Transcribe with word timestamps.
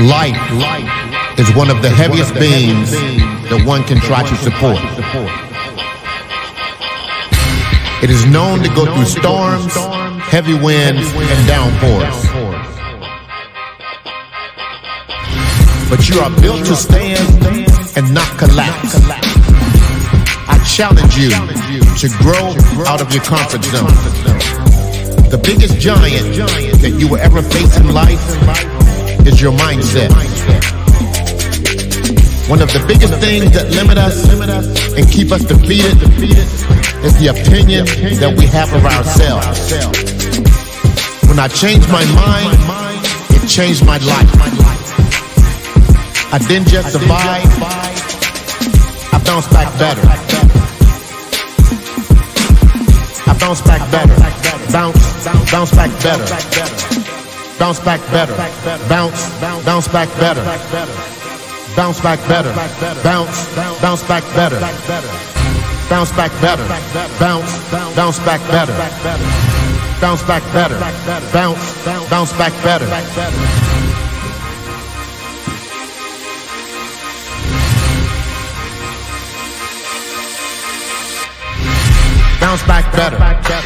Life, 0.00 0.40
life 0.52 1.38
is 1.38 1.54
one 1.54 1.68
of 1.68 1.82
the 1.82 1.90
heaviest 1.90 2.32
beings 2.32 2.92
that 3.52 3.62
one 3.66 3.84
can 3.84 4.00
try 4.00 4.22
to 4.24 4.36
support. 4.36 4.80
It 8.02 8.08
is 8.08 8.24
known 8.24 8.64
to 8.64 8.70
go 8.72 8.88
through 8.88 9.04
storms, 9.04 9.76
heavy 10.32 10.54
winds, 10.54 11.12
and 11.12 11.46
downpours. 11.46 12.16
But 15.92 16.08
you 16.08 16.20
are 16.24 16.32
built 16.40 16.64
to 16.72 16.74
stand 16.74 17.28
and 17.94 18.14
not 18.14 18.32
collapse. 18.38 18.96
I 20.48 20.56
challenge 20.64 21.20
you 21.20 21.28
to 22.00 22.08
grow 22.16 22.56
out 22.88 23.02
of 23.02 23.12
your 23.12 23.22
comfort 23.24 23.62
zone. 23.62 23.92
The 25.28 25.36
biggest 25.36 25.76
giant 25.76 26.34
that 26.80 26.96
you 26.98 27.08
will 27.08 27.20
ever 27.20 27.42
face 27.42 27.76
in 27.76 27.92
life 27.92 28.71
is 29.26 29.40
your 29.40 29.52
mindset. 29.52 30.10
One 32.48 32.60
of 32.60 32.72
the 32.72 32.84
biggest 32.86 33.14
things 33.20 33.52
that 33.52 33.70
limit 33.70 33.98
us 33.98 34.28
and 34.96 35.08
keep 35.10 35.30
us 35.30 35.44
defeated 35.44 35.96
is 37.04 37.14
the 37.18 37.28
opinion 37.28 37.86
that 38.18 38.34
we 38.36 38.46
have 38.46 38.72
of 38.74 38.84
ourselves. 38.84 39.72
When 41.28 41.38
I 41.38 41.48
changed 41.48 41.88
my 41.88 42.04
mind, 42.14 42.58
it 43.30 43.48
changed 43.48 43.86
my 43.86 43.98
life. 43.98 44.30
I 46.32 46.38
didn't 46.48 46.68
just 46.68 46.92
survive, 46.92 47.46
I 49.12 49.22
bounced 49.24 49.50
back 49.50 49.72
better. 49.78 50.02
I 53.24 53.38
bounced 53.38 53.64
back 53.64 53.90
better. 53.90 54.16
Bounce, 54.72 55.24
bounce 55.50 55.70
back 55.72 55.90
better. 56.02 56.91
Bounce 57.62 57.78
back 57.78 58.00
better. 58.10 58.34
Bounce, 58.88 59.30
bounce 59.64 59.86
back 59.86 60.08
better. 60.18 60.42
Bounce 61.76 62.00
back 62.00 62.18
better. 62.26 62.52
Bounce, 63.04 63.54
bounce 63.80 64.02
back 64.02 64.24
better. 64.34 64.58
Bounce 65.88 66.10
back 66.10 66.32
better. 66.40 66.66
Bounce, 67.20 67.70
bounce 67.94 68.18
back 68.18 68.40
better. 68.50 68.74
Bounce 70.00 70.24
back 70.24 70.42
better. 70.52 70.76
Bounce, 71.32 71.84
bounce 72.10 72.32
back 72.32 72.52
better. 72.64 72.88
Bounce 82.40 82.66
back 82.66 82.92
better. 82.92 83.18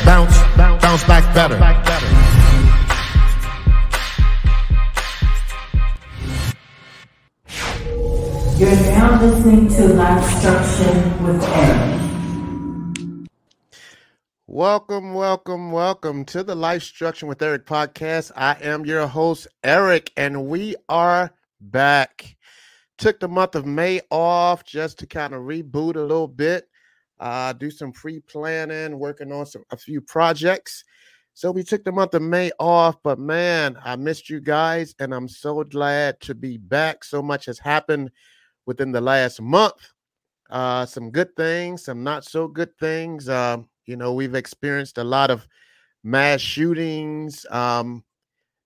Bounce, 0.04 0.38
bounce 0.82 1.04
back 1.04 1.34
better. 1.34 2.35
You're 8.58 8.70
now 8.70 9.20
listening 9.20 9.68
to 9.68 9.88
Lifestruction 9.88 11.24
with 11.26 11.42
Eric. 11.44 13.28
Welcome, 14.46 15.14
welcome, 15.14 15.72
welcome 15.72 16.24
to 16.24 16.42
the 16.42 16.54
Lifestruction 16.54 17.28
with 17.28 17.42
Eric 17.42 17.66
podcast. 17.66 18.32
I 18.34 18.56
am 18.62 18.86
your 18.86 19.06
host, 19.06 19.46
Eric, 19.62 20.10
and 20.16 20.46
we 20.46 20.74
are 20.88 21.32
back. 21.60 22.36
Took 22.98 23.20
the 23.20 23.28
month 23.28 23.54
of 23.54 23.66
May 23.66 24.00
off 24.10 24.64
just 24.64 24.98
to 25.00 25.06
kind 25.06 25.34
of 25.34 25.42
reboot 25.42 25.96
a 25.96 26.00
little 26.00 26.28
bit 26.28 26.68
uh, 27.18 27.52
do 27.52 27.70
some 27.70 27.92
pre 27.92 28.20
planning, 28.20 28.98
working 28.98 29.32
on 29.32 29.46
some 29.46 29.64
a 29.70 29.76
few 29.76 30.00
projects. 30.00 30.84
So 31.34 31.50
we 31.50 31.62
took 31.62 31.84
the 31.84 31.92
month 31.92 32.14
of 32.14 32.22
May 32.22 32.50
off, 32.58 32.96
but 33.02 33.18
man, 33.18 33.76
I 33.84 33.96
missed 33.96 34.30
you 34.30 34.40
guys, 34.40 34.94
and 34.98 35.14
I'm 35.14 35.28
so 35.28 35.62
glad 35.64 36.20
to 36.22 36.34
be 36.34 36.56
back. 36.56 37.04
So 37.04 37.22
much 37.22 37.46
has 37.46 37.58
happened 37.58 38.10
within 38.66 38.92
the 38.92 39.00
last 39.00 39.40
month. 39.40 39.92
Uh, 40.50 40.86
some 40.86 41.10
good 41.10 41.34
things, 41.36 41.84
some 41.84 42.04
not 42.04 42.24
so 42.24 42.46
good 42.46 42.76
things. 42.78 43.28
Uh, 43.28 43.58
you 43.86 43.96
know, 43.96 44.12
we've 44.12 44.34
experienced 44.34 44.98
a 44.98 45.04
lot 45.04 45.30
of 45.30 45.46
mass 46.04 46.40
shootings, 46.40 47.46
um, 47.50 48.04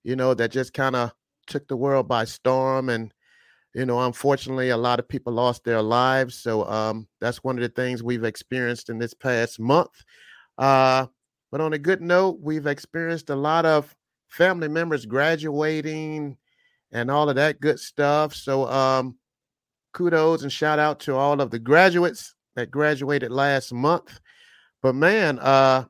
you 0.03 0.15
know, 0.15 0.33
that 0.33 0.51
just 0.51 0.73
kind 0.73 0.95
of 0.95 1.11
took 1.47 1.67
the 1.67 1.77
world 1.77 2.07
by 2.07 2.23
storm. 2.25 2.89
And 2.89 3.13
you 3.73 3.85
know 3.85 4.01
unfortunately 4.01 4.69
a 4.69 4.77
lot 4.77 4.99
of 4.99 5.07
people 5.07 5.33
lost 5.33 5.63
their 5.63 5.81
lives 5.81 6.35
so 6.35 6.65
um, 6.67 7.07
that's 7.19 7.43
one 7.43 7.57
of 7.57 7.61
the 7.61 7.69
things 7.69 8.03
we've 8.03 8.23
experienced 8.23 8.89
in 8.89 8.97
this 8.97 9.13
past 9.13 9.59
month 9.59 10.03
uh, 10.57 11.05
but 11.51 11.61
on 11.61 11.73
a 11.73 11.77
good 11.77 12.01
note 12.01 12.37
we've 12.41 12.67
experienced 12.67 13.29
a 13.29 13.35
lot 13.35 13.65
of 13.65 13.95
family 14.27 14.67
members 14.67 15.05
graduating 15.05 16.37
and 16.91 17.09
all 17.09 17.29
of 17.29 17.35
that 17.35 17.59
good 17.61 17.79
stuff 17.79 18.33
so 18.33 18.69
um, 18.69 19.15
kudos 19.93 20.43
and 20.43 20.51
shout 20.51 20.79
out 20.79 20.99
to 20.99 21.15
all 21.15 21.39
of 21.41 21.51
the 21.51 21.59
graduates 21.59 22.35
that 22.55 22.71
graduated 22.71 23.31
last 23.31 23.73
month 23.73 24.19
but 24.81 24.95
man 24.95 25.39
uh 25.39 25.83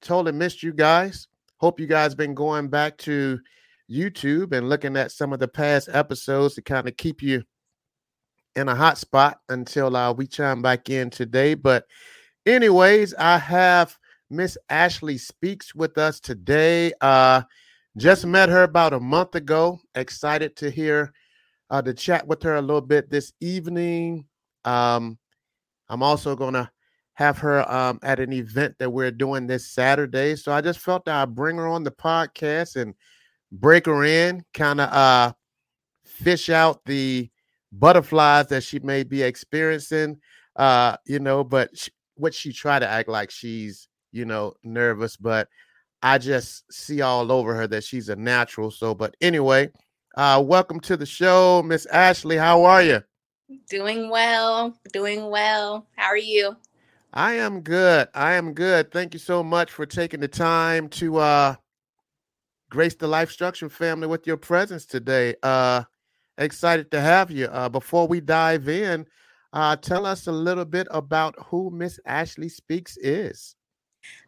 totally 0.00 0.32
missed 0.32 0.62
you 0.62 0.72
guys 0.72 1.28
hope 1.58 1.80
you 1.80 1.86
guys 1.86 2.14
been 2.14 2.34
going 2.34 2.68
back 2.68 2.96
to 2.98 3.38
YouTube 3.90 4.52
and 4.52 4.68
looking 4.68 4.96
at 4.96 5.12
some 5.12 5.32
of 5.32 5.38
the 5.38 5.48
past 5.48 5.88
episodes 5.92 6.54
to 6.54 6.62
kind 6.62 6.88
of 6.88 6.96
keep 6.96 7.22
you 7.22 7.42
in 8.54 8.68
a 8.68 8.74
hot 8.74 8.98
spot 8.98 9.38
until 9.48 9.94
uh, 9.96 10.12
we 10.12 10.26
chime 10.26 10.62
back 10.62 10.90
in 10.90 11.10
today. 11.10 11.54
But, 11.54 11.84
anyways, 12.46 13.14
I 13.14 13.38
have 13.38 13.96
Miss 14.30 14.58
Ashley 14.68 15.18
Speaks 15.18 15.74
with 15.74 15.98
us 15.98 16.20
today. 16.20 16.92
Uh, 17.00 17.42
just 17.96 18.26
met 18.26 18.48
her 18.48 18.64
about 18.64 18.92
a 18.92 19.00
month 19.00 19.34
ago. 19.34 19.78
Excited 19.94 20.56
to 20.56 20.70
hear 20.70 21.12
uh, 21.70 21.82
to 21.82 21.94
chat 21.94 22.26
with 22.26 22.42
her 22.42 22.56
a 22.56 22.62
little 22.62 22.80
bit 22.80 23.10
this 23.10 23.32
evening. 23.40 24.26
Um, 24.64 25.18
I'm 25.88 26.02
also 26.02 26.36
gonna 26.36 26.70
have 27.14 27.38
her 27.38 27.70
um, 27.72 27.98
at 28.02 28.20
an 28.20 28.32
event 28.32 28.74
that 28.78 28.90
we're 28.90 29.10
doing 29.10 29.46
this 29.46 29.70
Saturday. 29.70 30.36
So 30.36 30.52
I 30.52 30.60
just 30.60 30.80
felt 30.80 31.04
that 31.06 31.14
I'd 31.14 31.34
bring 31.34 31.56
her 31.56 31.66
on 31.66 31.82
the 31.82 31.90
podcast 31.90 32.76
and 32.76 32.94
break 33.52 33.86
her 33.86 34.04
in, 34.04 34.44
kind 34.52 34.80
of 34.80 34.92
uh 34.92 35.32
fish 36.04 36.50
out 36.50 36.84
the 36.84 37.30
butterflies 37.72 38.48
that 38.48 38.62
she 38.62 38.78
may 38.80 39.02
be 39.02 39.22
experiencing. 39.22 40.18
Uh, 40.56 40.96
you 41.06 41.18
know, 41.18 41.44
but 41.44 41.76
she, 41.76 41.90
what 42.14 42.32
she 42.34 42.52
try 42.52 42.78
to 42.78 42.88
act 42.88 43.08
like 43.08 43.30
she's, 43.30 43.88
you 44.12 44.24
know, 44.24 44.54
nervous, 44.64 45.16
but 45.16 45.48
I 46.02 46.18
just 46.18 46.70
see 46.72 47.02
all 47.02 47.30
over 47.30 47.54
her 47.54 47.66
that 47.66 47.84
she's 47.84 48.08
a 48.08 48.16
natural. 48.16 48.70
So, 48.70 48.94
but 48.94 49.14
anyway, 49.20 49.70
uh, 50.16 50.42
welcome 50.44 50.80
to 50.80 50.96
the 50.96 51.06
show, 51.06 51.62
Miss 51.62 51.86
Ashley. 51.86 52.36
How 52.36 52.64
are 52.64 52.82
you? 52.82 53.02
Doing 53.68 54.08
well, 54.08 54.74
doing 54.92 55.30
well. 55.30 55.86
How 55.96 56.06
are 56.06 56.16
you? 56.16 56.56
I 57.12 57.34
am 57.34 57.60
good. 57.60 58.08
I 58.14 58.32
am 58.34 58.52
good. 58.52 58.90
Thank 58.90 59.14
you 59.14 59.20
so 59.20 59.42
much 59.42 59.70
for 59.70 59.86
taking 59.86 60.20
the 60.20 60.28
time 60.28 60.88
to 60.90 61.18
uh 61.18 61.54
grace 62.70 62.94
the 62.94 63.06
Life 63.06 63.30
Structure 63.30 63.68
family 63.68 64.06
with 64.06 64.26
your 64.26 64.36
presence 64.36 64.86
today. 64.86 65.34
Uh, 65.42 65.84
excited 66.38 66.90
to 66.90 67.00
have 67.00 67.30
you. 67.30 67.46
Uh, 67.46 67.68
before 67.68 68.08
we 68.08 68.20
dive 68.20 68.68
in, 68.68 69.06
uh, 69.52 69.76
tell 69.76 70.04
us 70.04 70.26
a 70.26 70.32
little 70.32 70.64
bit 70.64 70.88
about 70.90 71.34
who 71.46 71.70
Miss 71.70 72.00
Ashley 72.04 72.48
Speaks 72.48 72.96
is. 72.96 73.54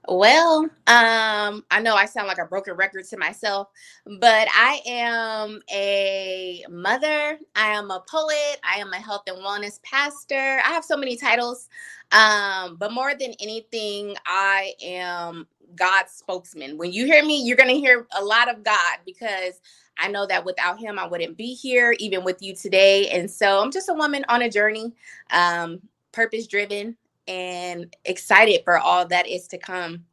Well, 0.09 0.65
um, 0.87 1.65
I 1.71 1.81
know 1.83 1.95
I 1.95 2.07
sound 2.07 2.29
like 2.29 2.39
a 2.39 2.47
broken 2.47 2.75
record 2.75 3.05
to 3.09 3.19
myself, 3.19 3.69
but 4.07 4.49
I 4.55 4.81
am 4.87 5.61
a 5.71 6.65
mother, 6.71 7.39
I 7.55 7.67
am 7.69 7.91
a 7.91 8.03
poet, 8.09 8.59
I 8.65 8.79
am 8.79 8.93
a 8.93 8.97
health 8.97 9.25
and 9.27 9.39
wellness 9.39 9.83
pastor. 9.83 10.61
I 10.65 10.69
have 10.69 10.85
so 10.85 10.97
many 10.97 11.17
titles. 11.17 11.69
Um, 12.13 12.77
but 12.77 12.93
more 12.93 13.15
than 13.15 13.35
anything, 13.41 14.17
I 14.25 14.73
am 14.83 15.47
God's 15.75 16.13
spokesman. 16.13 16.79
When 16.79 16.93
you 16.93 17.05
hear 17.05 17.25
me, 17.25 17.43
you're 17.45 17.57
going 17.57 17.69
to 17.69 17.79
hear 17.79 18.07
a 18.19 18.25
lot 18.25 18.49
of 18.49 18.65
God 18.65 18.99
because 19.05 19.61
I 19.99 20.09
know 20.09 20.27
that 20.27 20.45
without 20.45 20.79
him, 20.79 20.99
I 20.99 21.07
wouldn't 21.07 21.37
be 21.37 21.55
here, 21.55 21.95
even 21.99 22.25
with 22.25 22.41
you 22.41 22.55
today. 22.55 23.09
And 23.11 23.31
so 23.31 23.61
I'm 23.61 23.71
just 23.71 23.89
a 23.89 23.95
woman 23.95 24.25
on 24.29 24.43
a 24.43 24.51
journey, 24.51 24.95
um, 25.31 25.81
purpose 26.13 26.47
driven, 26.47 26.97
and 27.29 27.95
excited 28.05 28.63
for 28.65 28.79
all 28.79 29.07
that 29.07 29.29
is 29.29 29.47
to 29.49 29.59
come. 29.59 30.05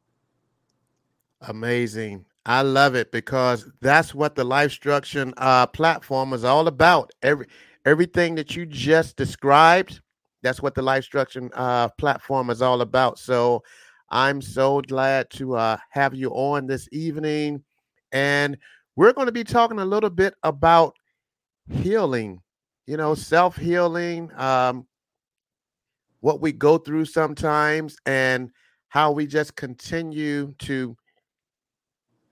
Amazing. 1.41 2.25
I 2.45 2.61
love 2.61 2.93
it 2.93 3.11
because 3.11 3.67
that's 3.81 4.13
what 4.13 4.35
the 4.35 4.43
Lifestruction 4.43 5.33
uh, 5.37 5.65
platform 5.67 6.33
is 6.33 6.43
all 6.43 6.67
about. 6.67 7.11
Every 7.23 7.47
everything 7.85 8.35
that 8.35 8.55
you 8.55 8.65
just 8.65 9.15
described, 9.15 10.01
that's 10.43 10.61
what 10.61 10.75
the 10.75 10.81
Lifestruction 10.81 11.49
uh, 11.53 11.89
platform 11.97 12.51
is 12.51 12.61
all 12.61 12.81
about. 12.81 13.17
So 13.17 13.63
I'm 14.09 14.41
so 14.41 14.81
glad 14.81 15.29
to 15.31 15.55
uh, 15.55 15.77
have 15.89 16.13
you 16.13 16.29
on 16.29 16.67
this 16.67 16.87
evening. 16.91 17.63
And 18.11 18.57
we're 18.95 19.13
going 19.13 19.27
to 19.27 19.31
be 19.31 19.43
talking 19.43 19.79
a 19.79 19.85
little 19.85 20.09
bit 20.09 20.35
about 20.43 20.95
healing, 21.69 22.41
you 22.85 22.97
know, 22.97 23.15
self 23.15 23.57
healing, 23.57 24.31
um, 24.37 24.85
what 26.25 26.41
we 26.41 26.51
go 26.51 26.79
through 26.79 27.05
sometimes, 27.05 27.97
and 28.07 28.49
how 28.89 29.11
we 29.11 29.27
just 29.27 29.55
continue 29.55 30.51
to 30.57 30.97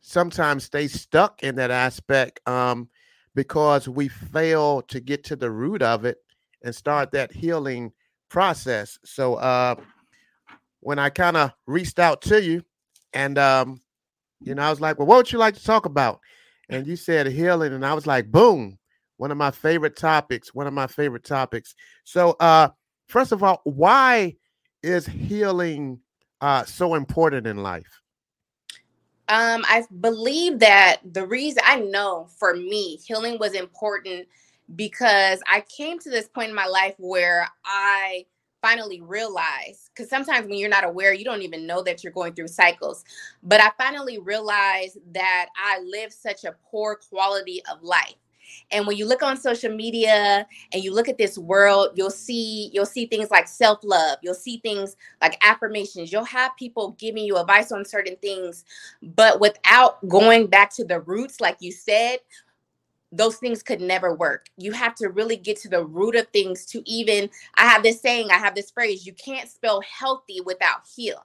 sometimes 0.02 0.64
stay 0.64 0.88
stuck 0.88 1.44
in 1.44 1.54
that 1.54 1.70
aspect 1.70 2.40
um, 2.48 2.90
because 3.36 3.88
we 3.88 4.08
fail 4.08 4.82
to 4.82 5.00
get 5.00 5.24
to 5.26 5.36
the 5.36 5.52
root 5.52 5.84
of 5.84 6.06
it 6.06 6.18
and 6.64 6.74
start 6.74 7.12
that 7.12 7.32
healing 7.32 7.92
process. 8.30 8.98
So 9.06 9.36
uh 9.36 9.76
when 10.80 10.98
I 10.98 11.10
kind 11.12 11.38
of 11.38 11.52
reached 11.68 12.00
out 12.00 12.20
to 12.24 12.42
you 12.42 12.64
and 13.14 13.38
um 13.38 13.80
you 14.42 14.56
know 14.56 14.64
I 14.64 14.72
was 14.72 14.82
like, 14.82 14.98
"Well, 14.98 15.08
what 15.08 15.18
would 15.18 15.32
you 15.32 15.38
like 15.38 15.54
to 15.54 15.64
talk 15.64 15.86
about?" 15.86 16.20
And 16.68 16.88
you 16.88 16.96
said 16.96 17.28
healing 17.28 17.74
and 17.74 17.86
I 17.86 17.94
was 17.94 18.08
like, 18.08 18.32
"Boom. 18.32 18.80
One 19.18 19.30
of 19.30 19.38
my 19.38 19.52
favorite 19.52 19.96
topics, 19.96 20.52
one 20.56 20.66
of 20.66 20.74
my 20.74 20.88
favorite 20.88 21.26
topics." 21.26 21.76
So 22.06 22.32
uh 22.40 22.70
first 23.08 23.32
of 23.32 23.44
all, 23.44 23.62
why 23.64 24.36
is 24.82 25.06
healing 25.06 26.00
uh 26.42 26.66
so 26.66 26.96
important 26.96 27.48
in 27.48 27.58
life? 27.58 28.02
Um, 29.30 29.64
I 29.68 29.84
believe 30.02 30.60
that 30.60 30.98
the 31.14 31.26
reason 31.26 31.64
I 31.66 31.80
know 31.80 32.28
for 32.38 32.56
me, 32.56 32.98
healing 32.98 33.40
was 33.40 33.54
important 33.54 34.28
because 34.76 35.40
I 35.48 35.62
came 35.62 35.98
to 36.00 36.10
this 36.10 36.28
point 36.28 36.50
in 36.50 36.56
my 36.56 36.66
life 36.66 36.96
where 36.98 37.48
I 37.66 38.26
finally 38.62 39.02
realized 39.02 39.90
because 39.94 40.10
sometimes 40.10 40.48
when 40.48 40.58
you're 40.58 40.70
not 40.70 40.86
aware, 40.86 41.14
you 41.14 41.26
don't 41.26 41.42
even 41.42 41.68
know 41.68 41.84
that 41.84 42.04
you're 42.04 42.14
going 42.14 42.34
through 42.34 42.48
cycles. 42.48 43.04
But 43.44 43.62
I 43.62 43.72
finally 43.78 44.20
realized 44.20 44.98
that 45.14 45.48
I 45.56 45.80
live 45.82 46.12
such 46.12 46.46
a 46.46 46.56
poor 46.72 46.96
quality 47.10 47.62
of 47.72 47.84
life. 47.84 48.16
And 48.72 48.88
when 48.88 48.98
you 48.98 49.06
look 49.06 49.24
on 49.24 49.38
social 49.38 49.74
media 49.74 50.48
and 50.72 50.84
you 50.84 50.94
look 50.94 51.08
at 51.08 51.18
this 51.18 51.38
world, 51.38 51.90
you'll 51.96 52.10
see 52.10 52.70
you'll 52.74 52.86
see 52.86 53.06
things 53.06 53.32
like 53.32 53.48
self-love. 53.48 54.20
You'll 54.22 54.34
see 54.34 54.58
things 54.58 54.96
like 55.22 55.38
affirmations. 55.44 56.12
You'll 56.12 56.26
have 56.26 56.56
people 56.58 56.96
giving 57.00 57.24
you 57.26 57.38
advice 57.38 57.72
on 57.72 57.86
certain 57.86 58.16
things, 58.18 58.66
but 59.02 59.40
without 59.40 60.08
going 60.08 60.48
back 60.48 60.74
to 60.76 60.84
the 60.84 61.02
roots 61.02 61.40
like 61.40 61.58
you 61.60 61.72
said, 61.72 62.20
those 63.12 63.38
things 63.38 63.62
could 63.62 63.80
never 63.80 64.16
work. 64.16 64.48
You 64.58 64.72
have 64.72 64.96
to 64.96 65.10
really 65.10 65.38
get 65.38 65.58
to 65.62 65.70
the 65.70 65.86
root 65.86 66.16
of 66.16 66.28
things 66.30 66.66
to 66.68 66.82
even 66.90 67.30
I 67.56 67.68
have 67.68 67.84
this 67.84 68.02
saying, 68.02 68.32
I 68.32 68.38
have 68.38 68.56
this 68.56 68.72
phrase, 68.72 69.06
you 69.06 69.14
can't 69.14 69.50
spell 69.50 69.82
healthy 69.82 70.42
without 70.42 70.82
heal. 70.96 71.24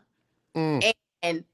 Mm. 0.54 0.84
And, 0.84 0.94
and 1.22 1.44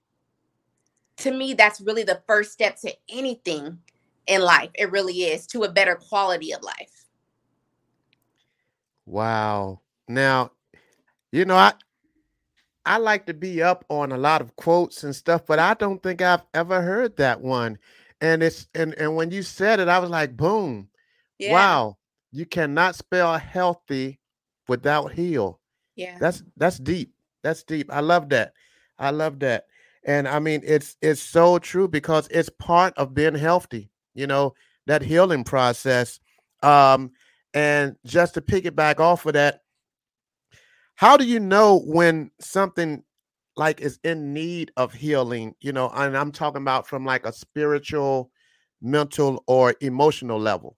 to 1.18 1.30
me 1.30 1.54
that's 1.54 1.80
really 1.80 2.02
the 2.02 2.20
first 2.26 2.52
step 2.52 2.76
to 2.80 2.92
anything 3.08 3.78
in 4.26 4.42
life. 4.42 4.70
It 4.74 4.90
really 4.90 5.24
is 5.24 5.46
to 5.48 5.62
a 5.64 5.70
better 5.70 5.96
quality 5.96 6.52
of 6.52 6.62
life. 6.62 7.06
Wow. 9.06 9.80
Now, 10.08 10.52
you 11.32 11.44
know, 11.44 11.56
I 11.56 11.72
I 12.86 12.98
like 12.98 13.26
to 13.26 13.34
be 13.34 13.62
up 13.62 13.84
on 13.88 14.12
a 14.12 14.18
lot 14.18 14.40
of 14.40 14.56
quotes 14.56 15.04
and 15.04 15.16
stuff, 15.16 15.46
but 15.46 15.58
I 15.58 15.74
don't 15.74 16.02
think 16.02 16.20
I've 16.20 16.44
ever 16.52 16.82
heard 16.82 17.16
that 17.16 17.40
one. 17.40 17.78
And 18.20 18.42
it's 18.42 18.68
and 18.74 18.94
and 18.94 19.16
when 19.16 19.30
you 19.30 19.42
said 19.42 19.80
it, 19.80 19.88
I 19.88 19.98
was 19.98 20.10
like, 20.10 20.36
boom. 20.36 20.88
Yeah. 21.38 21.52
Wow. 21.52 21.98
You 22.32 22.46
cannot 22.46 22.96
spell 22.96 23.38
healthy 23.38 24.20
without 24.68 25.12
heal. 25.12 25.60
Yeah. 25.96 26.18
That's 26.18 26.42
that's 26.56 26.78
deep. 26.78 27.14
That's 27.42 27.62
deep. 27.62 27.92
I 27.92 28.00
love 28.00 28.30
that. 28.30 28.52
I 28.98 29.10
love 29.10 29.40
that. 29.40 29.66
And 30.04 30.28
I 30.28 30.38
mean 30.38 30.62
it's 30.64 30.96
it's 31.00 31.20
so 31.20 31.58
true 31.58 31.88
because 31.88 32.28
it's 32.30 32.50
part 32.58 32.94
of 32.96 33.14
being 33.14 33.34
healthy 33.34 33.90
you 34.14 34.26
know, 34.26 34.55
that 34.87 35.02
healing 35.02 35.44
process. 35.44 36.20
Um, 36.62 37.11
and 37.52 37.96
just 38.05 38.34
to 38.34 38.40
piggyback 38.40 39.00
off 39.00 39.26
of 39.26 39.34
that, 39.34 39.61
how 40.96 41.16
do 41.16 41.25
you 41.25 41.40
know 41.40 41.81
when 41.84 42.31
something 42.40 43.02
like 43.56 43.81
is 43.81 43.99
in 44.05 44.32
need 44.32 44.72
of 44.76 44.93
healing? 44.93 45.55
You 45.61 45.72
know, 45.72 45.90
and 45.94 46.16
I'm 46.16 46.32
talking 46.32 46.62
about 46.62 46.87
from 46.87 47.05
like 47.05 47.26
a 47.26 47.32
spiritual, 47.32 48.31
mental, 48.81 49.43
or 49.46 49.75
emotional 49.81 50.38
level. 50.38 50.76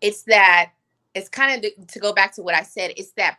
It's 0.00 0.22
that 0.24 0.72
it's 1.14 1.28
kind 1.28 1.64
of 1.64 1.86
to 1.88 1.98
go 1.98 2.12
back 2.12 2.34
to 2.34 2.42
what 2.42 2.54
I 2.54 2.62
said, 2.62 2.92
it's 2.96 3.12
that 3.12 3.38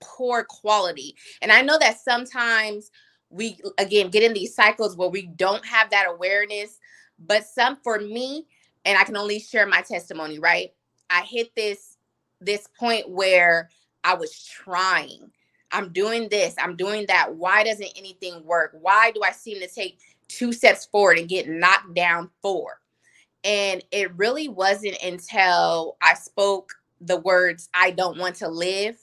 poor 0.00 0.44
quality. 0.44 1.14
And 1.42 1.52
I 1.52 1.62
know 1.62 1.78
that 1.78 2.00
sometimes 2.00 2.90
we 3.30 3.58
again 3.78 4.10
get 4.10 4.22
in 4.22 4.34
these 4.34 4.54
cycles 4.54 4.96
where 4.96 5.08
we 5.08 5.26
don't 5.26 5.64
have 5.64 5.88
that 5.90 6.06
awareness 6.08 6.78
but 7.26 7.44
some 7.44 7.78
for 7.82 7.98
me 7.98 8.46
and 8.84 8.98
i 8.98 9.04
can 9.04 9.16
only 9.16 9.38
share 9.38 9.66
my 9.66 9.80
testimony 9.80 10.38
right? 10.38 10.72
I 11.08 11.22
hit 11.22 11.54
this 11.56 11.96
this 12.40 12.68
point 12.78 13.08
where 13.08 13.70
i 14.04 14.14
was 14.14 14.44
trying. 14.44 15.30
I'm 15.72 15.92
doing 15.92 16.28
this. 16.28 16.56
I'm 16.58 16.74
doing 16.74 17.04
that. 17.06 17.32
Why 17.32 17.62
doesn't 17.62 17.92
anything 17.96 18.44
work? 18.44 18.76
Why 18.80 19.12
do 19.12 19.22
i 19.24 19.30
seem 19.30 19.60
to 19.60 19.68
take 19.68 19.98
two 20.28 20.52
steps 20.52 20.86
forward 20.86 21.18
and 21.18 21.28
get 21.28 21.48
knocked 21.48 21.94
down 21.94 22.30
four? 22.42 22.80
And 23.44 23.82
it 23.90 24.14
really 24.16 24.48
wasn't 24.48 24.96
until 25.02 25.96
i 26.02 26.14
spoke 26.14 26.72
the 27.00 27.16
words 27.18 27.68
i 27.72 27.90
don't 27.90 28.18
want 28.18 28.36
to 28.36 28.48
live 28.48 28.96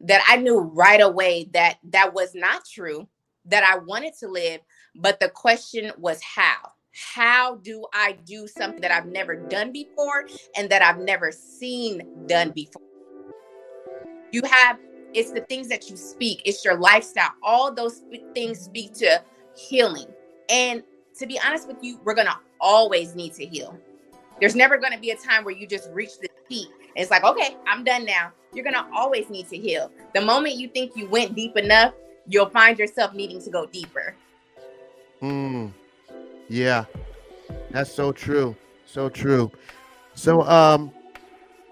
that 0.00 0.22
i 0.28 0.36
knew 0.36 0.58
right 0.58 1.00
away 1.00 1.48
that 1.52 1.78
that 1.84 2.14
was 2.14 2.34
not 2.34 2.64
true 2.64 3.06
that 3.50 3.64
I 3.64 3.78
wanted 3.78 4.14
to 4.20 4.28
live, 4.28 4.60
but 4.94 5.20
the 5.20 5.28
question 5.28 5.92
was 5.98 6.20
how. 6.22 6.72
How 6.92 7.56
do 7.56 7.86
I 7.94 8.18
do 8.24 8.48
something 8.48 8.80
that 8.80 8.90
I've 8.90 9.06
never 9.06 9.36
done 9.36 9.72
before 9.72 10.26
and 10.56 10.68
that 10.70 10.82
I've 10.82 10.98
never 10.98 11.30
seen 11.30 12.26
done 12.26 12.50
before? 12.50 12.82
You 14.32 14.42
have, 14.50 14.78
it's 15.14 15.32
the 15.32 15.42
things 15.42 15.68
that 15.68 15.88
you 15.88 15.96
speak, 15.96 16.42
it's 16.44 16.64
your 16.64 16.78
lifestyle. 16.78 17.30
All 17.42 17.72
those 17.72 18.02
things 18.34 18.58
speak 18.58 18.94
to 18.94 19.22
healing. 19.56 20.06
And 20.48 20.82
to 21.18 21.26
be 21.26 21.38
honest 21.44 21.68
with 21.68 21.78
you, 21.80 22.00
we're 22.04 22.14
going 22.14 22.26
to 22.26 22.36
always 22.60 23.14
need 23.14 23.34
to 23.34 23.46
heal. 23.46 23.78
There's 24.40 24.56
never 24.56 24.78
going 24.78 24.92
to 24.92 24.98
be 24.98 25.10
a 25.10 25.16
time 25.16 25.44
where 25.44 25.54
you 25.54 25.66
just 25.66 25.90
reach 25.92 26.18
the 26.20 26.28
peak. 26.48 26.68
It's 26.96 27.10
like, 27.10 27.24
okay, 27.24 27.56
I'm 27.66 27.84
done 27.84 28.04
now. 28.04 28.32
You're 28.52 28.64
going 28.64 28.74
to 28.74 28.86
always 28.92 29.30
need 29.30 29.48
to 29.50 29.56
heal. 29.56 29.92
The 30.14 30.20
moment 30.20 30.56
you 30.56 30.68
think 30.68 30.96
you 30.96 31.08
went 31.08 31.36
deep 31.36 31.56
enough, 31.56 31.94
you'll 32.30 32.48
find 32.48 32.78
yourself 32.78 33.12
needing 33.12 33.42
to 33.42 33.50
go 33.50 33.66
deeper. 33.66 34.14
Hmm. 35.20 35.68
Yeah. 36.48 36.84
That's 37.70 37.92
so 37.92 38.12
true. 38.12 38.56
So 38.86 39.08
true. 39.08 39.50
So 40.14 40.42
um 40.42 40.92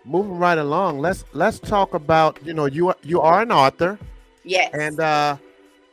moving 0.05 0.39
right 0.39 0.59
along, 0.59 0.99
let's 0.99 1.25
let's 1.33 1.59
talk 1.59 1.95
about, 1.95 2.39
you 2.45 2.55
know, 2.55 2.67
you 2.67 2.89
are 2.89 2.97
you 3.03 3.21
are 3.21 3.43
an 3.43 3.53
author. 3.53 3.99
Yes. 4.45 4.71
And 4.75 5.01
uh 5.01 5.37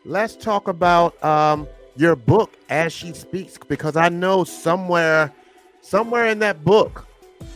let's 0.04 0.36
talk 0.36 0.68
about 0.68 1.24
um 1.24 1.68
your 1.96 2.16
book 2.16 2.52
as 2.70 2.92
she 2.92 3.14
speaks 3.14 3.58
because 3.58 3.96
I 3.96 4.10
know 4.10 4.44
somewhere 4.44 5.32
somewhere 5.82 6.28
in 6.28 6.40
that 6.40 6.64
book 6.66 7.06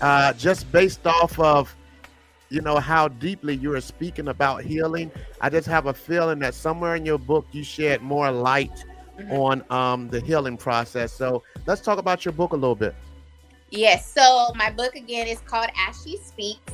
uh 0.01 0.33
just 0.33 0.71
based 0.71 1.05
off 1.05 1.37
of 1.39 1.75
you 2.49 2.61
know 2.61 2.77
how 2.79 3.07
deeply 3.07 3.55
you 3.55 3.73
are 3.73 3.81
speaking 3.81 4.27
about 4.27 4.63
healing. 4.63 5.11
I 5.39 5.49
just 5.49 5.67
have 5.67 5.85
a 5.85 5.93
feeling 5.93 6.39
that 6.39 6.53
somewhere 6.53 6.95
in 6.95 7.05
your 7.05 7.19
book 7.19 7.45
you 7.51 7.63
shed 7.63 8.01
more 8.01 8.31
light 8.31 8.85
mm-hmm. 9.17 9.31
on 9.31 9.63
um, 9.69 10.09
the 10.09 10.19
healing 10.19 10.57
process. 10.57 11.13
So 11.13 11.43
let's 11.65 11.81
talk 11.81 11.99
about 11.99 12.25
your 12.25 12.31
book 12.31 12.53
a 12.53 12.55
little 12.55 12.75
bit. 12.75 12.95
Yes 13.69 14.11
so 14.11 14.51
my 14.55 14.71
book 14.71 14.95
again 14.95 15.27
is 15.27 15.39
called 15.41 15.69
as 15.87 16.03
she 16.03 16.17
speaks. 16.17 16.73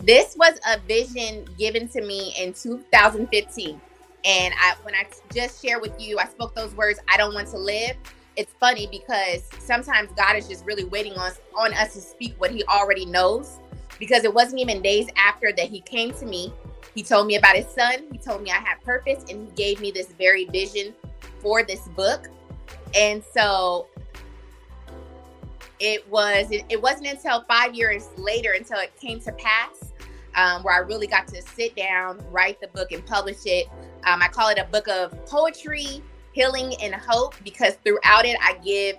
This 0.00 0.36
was 0.36 0.60
a 0.68 0.78
vision 0.80 1.46
given 1.58 1.88
to 1.88 2.02
me 2.04 2.34
in 2.38 2.52
2015 2.52 3.80
and 4.24 4.54
i 4.58 4.74
when 4.82 4.94
i 4.96 5.06
just 5.32 5.64
shared 5.64 5.80
with 5.80 5.92
you 6.00 6.18
i 6.18 6.24
spoke 6.24 6.52
those 6.54 6.74
words 6.74 6.98
i 7.08 7.16
don't 7.16 7.34
want 7.34 7.48
to 7.48 7.58
live. 7.58 7.96
It's 8.36 8.52
funny 8.60 8.86
because 8.90 9.48
sometimes 9.58 10.10
god 10.16 10.36
is 10.36 10.46
just 10.46 10.66
really 10.66 10.84
waiting 10.84 11.14
on 11.14 11.32
on 11.56 11.72
us 11.72 11.94
to 11.94 12.00
speak 12.00 12.34
what 12.38 12.50
he 12.50 12.62
already 12.64 13.06
knows 13.06 13.58
because 13.98 14.24
it 14.24 14.32
wasn't 14.32 14.60
even 14.60 14.82
days 14.82 15.08
after 15.16 15.52
that 15.52 15.68
he 15.68 15.80
came 15.80 16.12
to 16.14 16.26
me. 16.26 16.52
He 16.94 17.02
told 17.02 17.26
me 17.26 17.36
about 17.36 17.56
his 17.56 17.66
son. 17.66 18.04
He 18.10 18.18
told 18.18 18.42
me 18.42 18.50
I 18.50 18.56
had 18.56 18.82
purpose 18.82 19.24
and 19.30 19.48
he 19.48 19.54
gave 19.54 19.80
me 19.80 19.90
this 19.90 20.08
very 20.12 20.46
vision 20.46 20.94
for 21.40 21.62
this 21.62 21.86
book. 21.88 22.28
And 22.94 23.22
so 23.34 23.86
it 25.80 26.08
was 26.10 26.48
it, 26.50 26.82
wasn't 26.82 27.06
until 27.06 27.42
five 27.44 27.74
years 27.74 28.08
later 28.16 28.52
until 28.52 28.78
it 28.78 28.92
came 29.00 29.20
to 29.20 29.32
pass 29.32 29.92
um, 30.34 30.62
where 30.62 30.74
I 30.74 30.78
really 30.78 31.06
got 31.06 31.26
to 31.28 31.42
sit 31.42 31.76
down, 31.76 32.22
write 32.30 32.60
the 32.60 32.68
book, 32.68 32.92
and 32.92 33.04
publish 33.04 33.44
it. 33.44 33.66
Um, 34.04 34.22
I 34.22 34.28
call 34.28 34.48
it 34.50 34.58
a 34.58 34.64
book 34.64 34.88
of 34.88 35.12
poetry, 35.26 36.02
healing, 36.32 36.74
and 36.80 36.94
hope 36.94 37.34
because 37.42 37.74
throughout 37.84 38.24
it, 38.24 38.36
I 38.40 38.58
give 38.64 38.96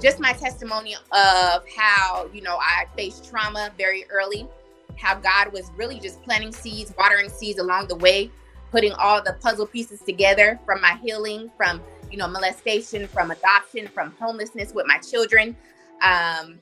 just 0.00 0.20
my 0.20 0.32
testimony 0.32 0.94
of 0.94 1.64
how, 1.76 2.28
you 2.32 2.42
know, 2.42 2.56
I 2.56 2.86
faced 2.96 3.28
trauma 3.28 3.70
very 3.76 4.04
early, 4.10 4.48
how 4.96 5.14
God 5.14 5.52
was 5.52 5.70
really 5.76 5.98
just 6.00 6.22
planting 6.22 6.52
seeds, 6.52 6.92
watering 6.98 7.28
seeds 7.28 7.58
along 7.58 7.88
the 7.88 7.96
way, 7.96 8.30
putting 8.70 8.92
all 8.92 9.22
the 9.22 9.34
puzzle 9.40 9.66
pieces 9.66 10.00
together 10.00 10.58
from 10.64 10.80
my 10.80 10.98
healing, 11.02 11.50
from, 11.56 11.80
you 12.10 12.16
know, 12.16 12.26
molestation, 12.26 13.06
from 13.06 13.30
adoption, 13.30 13.86
from 13.88 14.12
homelessness 14.18 14.72
with 14.72 14.86
my 14.86 14.98
children, 14.98 15.56
um, 16.02 16.60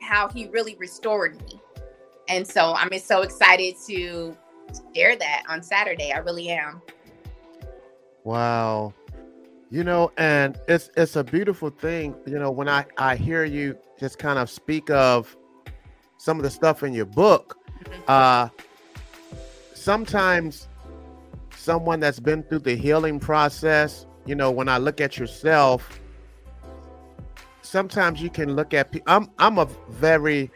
how 0.00 0.28
he 0.28 0.48
really 0.48 0.76
restored 0.76 1.36
me. 1.44 1.60
And 2.28 2.46
so 2.46 2.72
I'm 2.74 2.88
just 2.90 3.06
so 3.06 3.22
excited 3.22 3.74
to 3.88 4.36
share 4.94 5.16
that 5.16 5.42
on 5.48 5.62
Saturday. 5.62 6.12
I 6.12 6.18
really 6.18 6.50
am. 6.50 6.80
Wow. 8.22 8.94
You 9.70 9.84
know, 9.84 10.10
and 10.16 10.58
it's 10.66 10.90
it's 10.96 11.14
a 11.14 11.22
beautiful 11.22 11.70
thing, 11.70 12.14
you 12.26 12.38
know, 12.38 12.50
when 12.50 12.68
I 12.68 12.84
I 12.98 13.14
hear 13.14 13.44
you 13.44 13.76
just 14.00 14.18
kind 14.18 14.38
of 14.38 14.50
speak 14.50 14.90
of 14.90 15.36
some 16.16 16.38
of 16.38 16.42
the 16.42 16.50
stuff 16.50 16.82
in 16.82 16.92
your 16.92 17.06
book. 17.06 17.56
Mhm. 17.84 18.02
Uh 18.08 18.48
sometimes 19.74 20.68
someone 21.56 22.00
that's 22.00 22.20
been 22.20 22.42
through 22.42 22.58
the 22.60 22.74
healing 22.74 23.20
process, 23.20 24.06
you 24.26 24.34
know, 24.34 24.50
when 24.50 24.68
I 24.68 24.78
look 24.78 25.00
at 25.00 25.18
yourself, 25.18 26.00
sometimes 27.62 28.20
you 28.20 28.30
can 28.30 28.56
look 28.56 28.74
at 28.74 28.90
pe- 28.90 29.02
I'm 29.06 29.30
I'm 29.38 29.58
a 29.58 29.66
very 29.88 30.50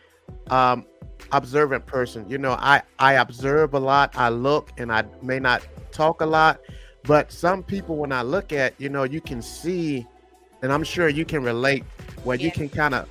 um 0.51 0.85
observant 1.33 1.87
person. 1.87 2.29
You 2.29 2.39
know, 2.39 2.53
I 2.59 2.83
I 2.99 3.15
observe 3.15 3.75
a 3.75 3.79
lot, 3.81 4.17
I 4.17 4.29
look 4.29 4.73
and 4.77 4.91
I 4.93 5.05
may 5.23 5.39
not 5.39 5.63
talk 5.93 6.21
a 6.21 6.27
lot, 6.27 6.59
but 7.05 7.33
some 7.33 7.63
people 7.63 7.97
when 7.97 8.13
I 8.13 8.23
look 8.23 8.53
at, 8.53 8.75
you 8.79 8.89
know, 8.89 9.05
you 9.05 9.21
can 9.21 9.43
see 9.43 10.07
and 10.63 10.73
I'm 10.73 10.85
sure 10.85 11.09
you 11.09 11.25
can 11.25 11.43
relate 11.43 11.85
where 12.25 12.37
you 12.37 12.51
can 12.51 12.69
kind 12.69 12.95
of 12.95 13.09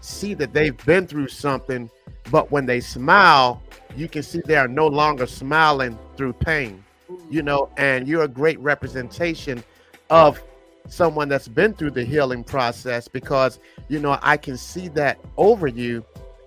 see 0.00 0.34
that 0.34 0.52
they've 0.52 0.76
been 0.84 1.06
through 1.06 1.28
something, 1.28 1.88
but 2.30 2.50
when 2.50 2.66
they 2.66 2.80
smile, 2.80 3.62
you 3.96 4.08
can 4.08 4.22
see 4.22 4.40
they 4.44 4.56
are 4.56 4.68
no 4.68 4.86
longer 4.86 5.26
smiling 5.26 5.98
through 6.16 6.32
pain 6.32 6.82
mm. 7.08 7.20
you 7.30 7.42
know, 7.42 7.70
and 7.76 8.08
you're 8.08 8.24
a 8.24 8.28
great 8.28 8.58
representation 8.60 9.62
of 10.10 10.42
someone 10.88 11.28
that's 11.28 11.48
been 11.48 11.74
through 11.74 11.90
the 11.90 12.04
healing 12.04 12.44
process 12.44 13.08
because, 13.08 13.58
you 13.88 13.98
know, 13.98 14.18
I 14.22 14.36
can 14.36 14.56
see 14.56 14.88
that 14.88 15.18
over 15.36 15.66
you. 15.66 16.04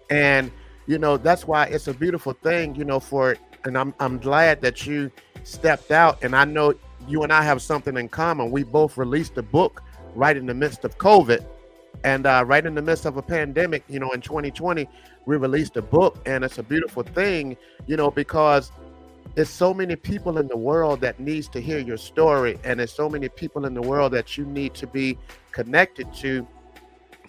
And, 0.09 0.51
you 0.87 0.97
know, 0.97 1.17
that's 1.17 1.45
why 1.45 1.65
it's 1.65 1.87
a 1.87 1.93
beautiful 1.93 2.33
thing, 2.33 2.75
you 2.75 2.85
know, 2.85 2.99
for, 2.99 3.37
and 3.65 3.77
I'm, 3.77 3.93
I'm 3.99 4.17
glad 4.17 4.61
that 4.61 4.85
you 4.85 5.11
stepped 5.43 5.91
out. 5.91 6.23
And 6.23 6.35
I 6.35 6.45
know 6.45 6.73
you 7.07 7.23
and 7.23 7.31
I 7.31 7.41
have 7.43 7.61
something 7.61 7.97
in 7.97 8.09
common. 8.09 8.51
We 8.51 8.63
both 8.63 8.97
released 8.97 9.37
a 9.37 9.43
book 9.43 9.83
right 10.15 10.35
in 10.35 10.45
the 10.45 10.53
midst 10.53 10.85
of 10.85 10.97
COVID. 10.97 11.45
And 12.03 12.25
uh, 12.25 12.43
right 12.45 12.65
in 12.65 12.75
the 12.75 12.81
midst 12.81 13.05
of 13.05 13.17
a 13.17 13.21
pandemic, 13.21 13.83
you 13.89 13.99
know, 13.99 14.11
in 14.11 14.21
2020, 14.21 14.87
we 15.25 15.37
released 15.37 15.75
a 15.75 15.81
book, 15.81 16.17
and 16.25 16.43
it's 16.43 16.57
a 16.57 16.63
beautiful 16.63 17.03
thing, 17.03 17.57
you 17.87 17.97
know, 17.97 18.09
because 18.09 18.71
there's 19.35 19.49
so 19.49 19.73
many 19.73 19.95
people 19.95 20.37
in 20.37 20.47
the 20.47 20.57
world 20.57 21.01
that 21.01 21.19
needs 21.19 21.47
to 21.49 21.61
hear 21.61 21.79
your 21.79 21.97
story 21.97 22.59
and 22.63 22.79
there's 22.79 22.91
so 22.91 23.09
many 23.09 23.29
people 23.29 23.65
in 23.65 23.73
the 23.73 23.81
world 23.81 24.11
that 24.11 24.37
you 24.37 24.45
need 24.45 24.73
to 24.73 24.87
be 24.87 25.17
connected 25.51 26.11
to 26.13 26.45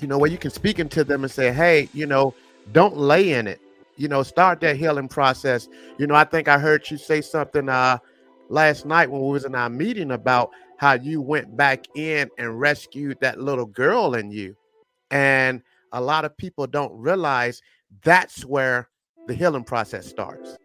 you 0.01 0.07
know 0.07 0.19
where 0.19 0.31
you 0.31 0.39
can 0.39 0.51
speak 0.51 0.79
into 0.79 1.05
them 1.05 1.25
and 1.25 1.31
say 1.31 1.53
hey 1.53 1.89
you 1.93 2.07
know 2.07 2.35
don't 2.73 2.97
lay 2.97 3.35
in 3.35 3.47
it 3.47 3.61
you 3.97 4.09
know 4.09 4.23
start 4.23 4.61
that 4.61 4.77
healing 4.77 5.09
process 5.09 5.69
you 5.99 6.07
know 6.07 6.15
i 6.15 6.25
think 6.25 6.49
i 6.49 6.59
heard 6.59 6.89
you 6.91 6.97
say 6.97 7.21
something 7.21 7.69
uh 7.69 7.99
last 8.51 8.85
night 8.85 9.11
when 9.11 9.23
we 9.23 9.31
was 9.31 9.45
in 9.45 9.55
our 9.55 9.71
meeting 9.71 10.11
about 10.11 10.51
how 10.77 10.93
you 10.95 11.21
went 11.21 11.57
back 11.57 11.85
in 11.95 12.29
and 12.39 12.61
rescued 12.61 13.17
that 13.21 13.41
little 13.41 13.67
girl 13.67 14.15
in 14.15 14.31
you 14.31 14.57
and 15.11 15.63
a 15.93 16.01
lot 16.01 16.25
of 16.25 16.37
people 16.37 16.67
don't 16.67 16.93
realize 16.93 17.63
that's 18.05 18.45
where 18.45 18.89
the 19.27 19.35
healing 19.35 19.65
process 19.65 20.07
starts 20.07 20.57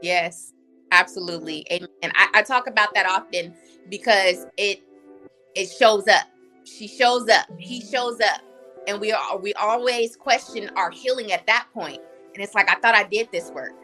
Yes, 0.00 0.52
absolutely. 0.92 1.66
Amen. 1.72 1.88
I, 2.04 2.28
I 2.34 2.42
talk 2.42 2.66
about 2.66 2.94
that 2.94 3.06
often 3.06 3.54
because 3.88 4.46
it 4.56 4.82
it 5.54 5.66
shows 5.66 6.06
up. 6.08 6.26
She 6.64 6.86
shows 6.86 7.28
up. 7.28 7.46
He 7.58 7.80
shows 7.80 8.20
up. 8.20 8.40
And 8.86 9.00
we 9.00 9.12
are 9.12 9.38
we 9.38 9.54
always 9.54 10.16
question 10.16 10.70
our 10.76 10.90
healing 10.90 11.32
at 11.32 11.46
that 11.46 11.66
point. 11.74 12.00
And 12.34 12.42
it's 12.42 12.54
like 12.54 12.70
I 12.70 12.76
thought 12.76 12.94
I 12.94 13.04
did 13.04 13.28
this 13.32 13.50
work. 13.50 13.74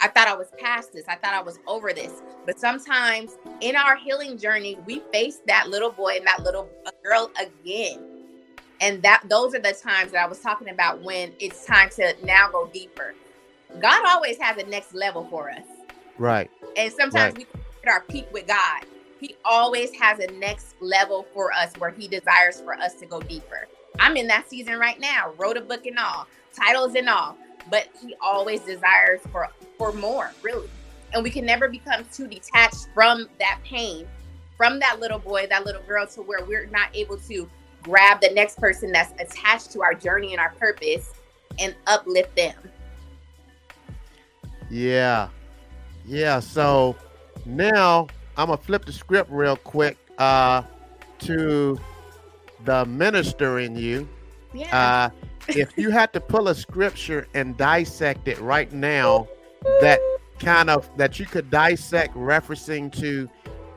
I 0.00 0.08
thought 0.08 0.28
I 0.28 0.34
was 0.34 0.48
past 0.58 0.92
this. 0.92 1.04
I 1.08 1.16
thought 1.16 1.34
I 1.34 1.42
was 1.42 1.58
over 1.66 1.92
this. 1.92 2.22
But 2.46 2.58
sometimes 2.58 3.36
in 3.60 3.76
our 3.76 3.96
healing 3.96 4.38
journey, 4.38 4.78
we 4.86 5.00
face 5.12 5.40
that 5.46 5.68
little 5.68 5.92
boy 5.92 6.16
and 6.16 6.26
that 6.26 6.42
little 6.42 6.68
girl 7.04 7.30
again. 7.40 8.00
And 8.80 9.02
that 9.02 9.22
those 9.28 9.54
are 9.54 9.60
the 9.60 9.72
times 9.74 10.12
that 10.12 10.24
I 10.24 10.28
was 10.28 10.40
talking 10.40 10.70
about 10.70 11.02
when 11.02 11.32
it's 11.40 11.64
time 11.66 11.90
to 11.96 12.14
now 12.24 12.50
go 12.50 12.68
deeper. 12.68 13.14
God 13.80 14.04
always 14.06 14.38
has 14.38 14.56
a 14.62 14.66
next 14.66 14.94
level 14.94 15.26
for 15.30 15.50
us. 15.50 15.66
right 16.18 16.50
And 16.76 16.92
sometimes 16.92 17.34
Right. 17.34 17.36
we 17.36 17.46
hit 17.82 17.92
our 17.92 18.02
peak 18.02 18.26
with 18.32 18.46
God. 18.46 18.84
He 19.20 19.36
always 19.44 19.92
has 20.00 20.18
a 20.18 20.28
next 20.32 20.76
level 20.80 21.26
for 21.34 21.52
us 21.52 21.74
where 21.78 21.90
he 21.90 22.08
desires 22.08 22.60
for 22.60 22.74
us 22.74 22.94
to 22.96 23.06
go 23.06 23.20
deeper. 23.20 23.68
I'm 23.98 24.16
in 24.16 24.26
that 24.28 24.48
season 24.48 24.78
right 24.78 24.98
now, 24.98 25.32
wrote 25.38 25.58
a 25.58 25.60
book 25.60 25.86
and 25.86 25.98
all, 25.98 26.26
titles 26.56 26.94
and 26.94 27.08
all, 27.08 27.36
but 27.70 27.88
he 28.02 28.14
always 28.20 28.60
desires 28.62 29.20
for 29.30 29.48
for 29.80 29.94
more, 29.94 30.30
really. 30.42 30.68
And 31.14 31.24
we 31.24 31.30
can 31.30 31.46
never 31.46 31.66
become 31.66 32.04
too 32.12 32.28
detached 32.28 32.88
from 32.92 33.30
that 33.38 33.60
pain, 33.64 34.06
from 34.58 34.78
that 34.78 35.00
little 35.00 35.18
boy, 35.18 35.46
that 35.48 35.64
little 35.64 35.80
girl 35.84 36.06
to 36.08 36.20
where 36.20 36.44
we're 36.44 36.66
not 36.66 36.94
able 36.94 37.16
to 37.16 37.48
grab 37.82 38.20
the 38.20 38.28
next 38.34 38.58
person 38.58 38.92
that's 38.92 39.14
attached 39.18 39.72
to 39.72 39.82
our 39.82 39.94
journey 39.94 40.32
and 40.32 40.38
our 40.38 40.50
purpose 40.58 41.14
and 41.58 41.74
uplift 41.86 42.36
them. 42.36 42.54
Yeah. 44.68 45.30
Yeah. 46.04 46.40
So 46.40 46.94
now 47.46 48.08
I'm 48.36 48.48
gonna 48.48 48.58
flip 48.58 48.84
the 48.84 48.92
script 48.92 49.30
real 49.32 49.56
quick 49.56 49.96
uh 50.18 50.62
to 51.20 51.80
the 52.66 52.84
minister 52.84 53.60
in 53.60 53.76
you. 53.76 54.06
Yeah. 54.52 54.76
Uh 54.76 55.10
if 55.48 55.78
you 55.78 55.88
had 55.88 56.12
to 56.12 56.20
pull 56.20 56.48
a 56.48 56.54
scripture 56.54 57.26
and 57.32 57.56
dissect 57.56 58.28
it 58.28 58.38
right 58.40 58.70
now, 58.72 59.26
that 59.80 60.00
kind 60.38 60.70
of 60.70 60.88
that 60.96 61.18
you 61.18 61.26
could 61.26 61.50
dissect 61.50 62.14
referencing 62.14 62.90
to 62.98 63.28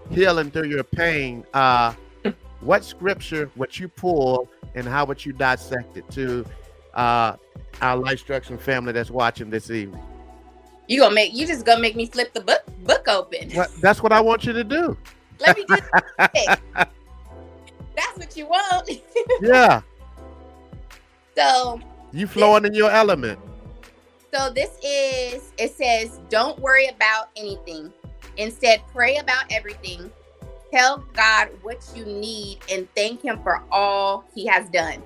healing 0.10 0.52
through 0.52 0.68
your 0.68 0.84
pain, 0.84 1.46
uh 1.54 1.94
what 2.62 2.86
scripture 2.86 3.52
would 3.58 3.78
you 3.78 3.88
pull 3.90 4.50
and 4.76 4.88
how 4.88 5.06
would 5.06 5.26
you 5.26 5.34
dissect 5.34 5.98
it 5.98 6.10
to 6.12 6.46
uh 6.94 7.36
our 7.82 7.98
life 7.98 8.20
structure 8.20 8.58
family 8.58 8.94
that's 8.94 9.12
watching 9.12 9.50
this 9.50 9.70
evening? 9.70 10.02
You 10.88 11.00
gonna 11.00 11.16
make 11.16 11.34
you 11.34 11.46
just 11.48 11.66
gonna 11.66 11.82
make 11.82 11.96
me 11.96 12.06
flip 12.06 12.34
the 12.34 12.42
book 12.42 12.64
book 12.84 13.08
open. 13.08 13.52
What, 13.52 13.72
that's 13.82 14.02
what 14.04 14.12
I 14.12 14.22
want 14.22 14.46
you 14.46 14.54
to 14.54 14.64
do. 14.64 14.98
Let 15.40 15.58
me 15.58 15.66
do. 15.68 15.76
That's 17.96 18.18
what 18.18 18.36
you 18.36 18.48
want. 18.48 18.90
Yeah, 19.42 19.82
so 21.36 21.80
you 22.12 22.28
flowing 22.28 22.66
in 22.66 22.74
your 22.74 22.90
element. 22.90 23.40
So 24.34 24.50
this 24.50 24.72
is 24.84 25.54
it 25.58 25.76
says 25.76 26.20
don't 26.30 26.60
worry 26.60 26.88
about 26.88 27.30
anything. 27.36 27.94
Instead, 28.38 28.82
pray 28.92 29.18
about 29.18 29.46
everything. 29.52 30.12
Tell 30.72 31.06
God 31.14 31.50
what 31.62 31.86
you 31.96 32.04
need 32.06 32.60
and 32.72 32.88
thank 32.96 33.24
him 33.24 33.40
for 33.44 33.64
all 33.72 34.26
he 34.34 34.48
has 34.48 34.70
done. 34.70 35.04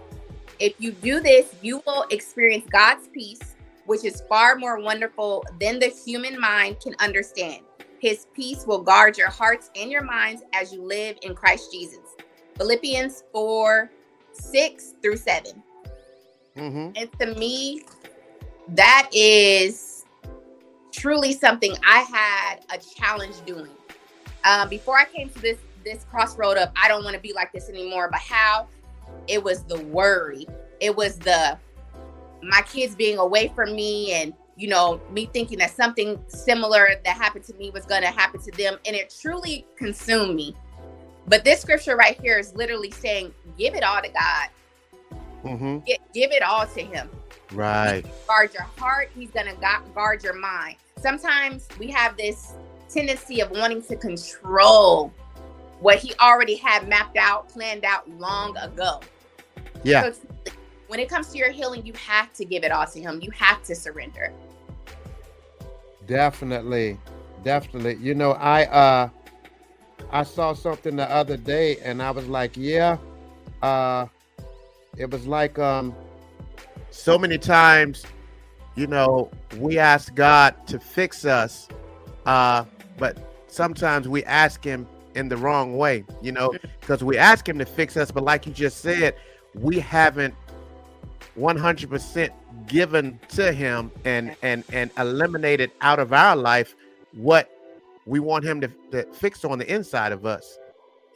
If 0.60 0.76
you 0.80 0.94
do 0.94 1.20
this, 1.20 1.54
you 1.62 1.82
will 1.86 2.06
experience 2.10 2.66
God's 2.72 3.10
peace, 3.10 3.56
which 3.86 4.06
is 4.06 4.24
far 4.30 4.56
more 4.56 4.80
wonderful 4.80 5.46
than 5.60 5.80
the 5.80 5.88
human 5.88 6.40
mind 6.40 6.78
can 6.82 6.96
understand. 7.00 7.64
His 8.00 8.28
peace 8.34 8.66
will 8.66 8.82
guard 8.82 9.18
your 9.18 9.30
hearts 9.30 9.70
and 9.76 9.92
your 9.92 10.04
minds 10.04 10.44
as 10.54 10.72
you 10.72 10.82
live 10.82 11.18
in 11.24 11.36
Christ 11.36 11.72
Jesus. 11.72 12.16
Philippians 12.58 13.24
4 13.34 13.92
6 14.32 14.94
through 15.02 15.18
7. 15.18 15.64
hmm 16.56 16.90
And 16.96 17.10
to 17.20 17.36
me, 17.36 17.84
that 18.70 19.10
is 19.14 20.06
truly 20.92 21.34
something 21.34 21.76
I 21.88 22.00
had 22.00 22.60
a 22.74 22.78
challenge 22.78 23.36
doing. 23.46 23.70
Uh, 24.44 24.66
before 24.68 24.98
I 24.98 25.06
came 25.06 25.30
to 25.30 25.40
this 25.40 25.58
this 25.84 26.06
crossroad 26.06 26.58
of 26.58 26.70
I 26.82 26.88
don't 26.88 27.04
want 27.04 27.16
to 27.16 27.22
be 27.22 27.34
like 27.34 27.52
this 27.54 27.70
anymore, 27.70 28.10
but 28.12 28.20
how 28.20 28.68
it 29.28 29.44
was 29.44 29.64
the 29.64 29.80
worry, 29.80 30.48
it 30.80 30.96
was 30.96 31.18
the 31.18 31.58
my 32.42 32.62
kids 32.62 32.96
being 32.96 33.18
away 33.18 33.52
from 33.56 33.76
me, 33.76 34.14
and 34.14 34.34
you 34.56 34.68
know 34.68 35.02
me 35.12 35.30
thinking 35.32 35.58
that 35.60 35.72
something 35.72 36.20
similar 36.28 36.90
that 37.04 37.16
happened 37.16 37.46
to 37.46 37.54
me 37.56 37.70
was 37.72 37.86
going 37.86 38.02
to 38.02 38.10
happen 38.10 38.42
to 38.42 38.52
them, 38.52 38.78
and 38.86 38.96
it 38.96 39.16
truly 39.22 39.66
consumed 39.78 40.36
me. 40.36 40.56
But 41.28 41.44
this 41.44 41.62
scripture 41.62 41.96
right 41.96 42.20
here 42.22 42.38
is 42.38 42.54
literally 42.56 42.92
saying, 42.92 43.34
"Give 43.58 43.76
it 43.76 43.84
all 43.84 44.02
to 44.02 44.10
God. 44.10 44.50
hmm 45.44 45.78
Gi- 45.88 46.00
give 46.14 46.32
it 46.32 46.44
all 46.44 46.66
to 46.68 46.82
Him." 46.82 47.10
Right. 47.54 48.06
guard 48.28 48.54
your 48.54 48.64
heart. 48.78 49.10
He's 49.16 49.32
going 49.32 49.48
to 49.48 49.82
guard 49.94 50.24
your 50.24 50.34
mind. 50.34 50.76
Sometimes 51.00 51.68
we 51.80 51.88
have 51.92 52.18
this 52.18 52.54
tendency 52.90 53.42
of 53.42 53.52
wanting 53.52 53.82
to 53.84 53.96
control 53.96 55.14
what 55.80 56.00
he 56.00 56.14
already 56.20 56.56
had 56.56 56.88
mapped 56.88 57.18
out, 57.18 57.50
planned 57.50 57.86
out 57.86 58.10
long 58.10 58.58
ago. 58.58 59.00
Yeah. 59.84 60.12
So 60.12 60.30
when 60.88 61.00
it 61.00 61.10
comes 61.10 61.30
to 61.30 61.38
your 61.38 61.52
healing, 61.52 61.86
you 61.86 61.94
have 61.94 62.34
to 62.34 62.46
give 62.46 62.64
it 62.64 62.72
all 62.72 62.86
to 62.88 63.00
him. 63.00 63.20
You 63.22 63.32
have 63.32 63.64
to 63.64 63.76
surrender. 63.76 64.32
Definitely. 66.08 66.98
Definitely. 67.44 67.96
You 67.96 68.16
know, 68.16 68.32
I 68.32 68.66
uh 68.66 69.10
I 70.12 70.24
saw 70.24 70.54
something 70.54 70.96
the 70.96 71.10
other 71.12 71.38
day 71.38 71.78
and 71.78 72.02
I 72.02 72.12
was 72.12 72.28
like, 72.28 72.56
yeah. 72.56 72.98
Uh 73.62 74.08
it 74.98 75.12
was 75.12 75.28
like 75.28 75.60
um 75.60 75.94
so 76.92 77.18
many 77.18 77.38
times, 77.38 78.06
you 78.76 78.88
know, 78.88 79.32
we 79.58 79.78
ask 79.78 80.14
God 80.16 80.56
to 80.68 80.80
fix 80.80 81.26
us, 81.26 81.68
uh, 82.26 82.66
but 82.98 83.18
sometimes 83.48 84.08
we 84.08 84.24
ask 84.26 84.64
him 84.64 84.88
in 85.16 85.30
the 85.30 85.38
wrong 85.38 85.78
way, 85.78 86.04
you 86.22 86.32
know, 86.32 86.54
because 86.80 87.04
we 87.04 87.18
ask 87.18 87.48
him 87.48 87.58
to 87.60 87.66
fix 87.66 87.98
us, 87.98 88.12
but 88.12 88.24
like 88.24 88.46
you 88.46 88.54
just 88.54 88.80
said, 88.80 89.16
we 89.54 89.80
haven't 89.80 90.36
100% 91.38 92.30
given 92.68 93.20
to 93.30 93.52
him 93.54 93.92
and 94.04 94.36
and 94.42 94.64
and 94.74 94.90
eliminated 94.98 95.72
out 95.82 96.00
of 96.00 96.12
our 96.12 96.36
life 96.36 96.76
what 97.14 97.52
we 98.06 98.20
want 98.20 98.44
him 98.44 98.60
to, 98.60 98.68
to 98.92 99.04
fix 99.14 99.46
on 99.46 99.60
the 99.60 99.74
inside 99.74 100.12
of 100.12 100.26
us 100.26 100.58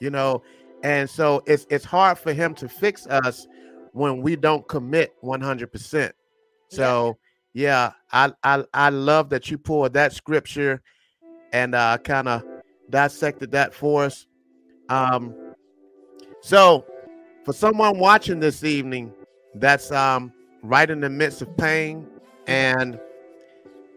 you 0.02 0.10
know? 0.10 0.42
And 0.84 1.10
so 1.10 1.44
it's 1.46 1.66
it's 1.70 1.86
hard 1.86 2.18
for 2.18 2.34
him 2.34 2.54
to 2.56 2.68
fix 2.68 3.08
us 3.08 3.48
when 3.94 4.22
we 4.22 4.36
don't 4.36 4.68
commit 4.68 5.14
100% 5.24 6.12
so 6.70 7.18
yeah 7.54 7.92
i 8.14 8.32
i, 8.44 8.64
I 8.74 8.90
love 8.90 9.30
that 9.30 9.52
you 9.52 9.58
pulled 9.58 9.94
that 9.94 10.14
scripture 10.14 10.82
and 11.52 11.76
uh 11.76 11.98
kind 11.98 12.28
of 12.28 12.44
dissected 12.90 13.52
that 13.52 13.74
for 13.74 14.04
us. 14.06 14.28
Um 14.90 15.34
so 16.42 16.86
for 17.46 17.54
someone 17.54 17.98
watching 17.98 18.40
this 18.40 18.64
evening 18.64 19.14
that's 19.56 19.92
um 19.92 20.32
right 20.64 20.90
in 20.90 21.00
the 21.00 21.10
midst 21.10 21.42
of 21.42 21.56
pain 21.58 22.08
and 22.48 23.00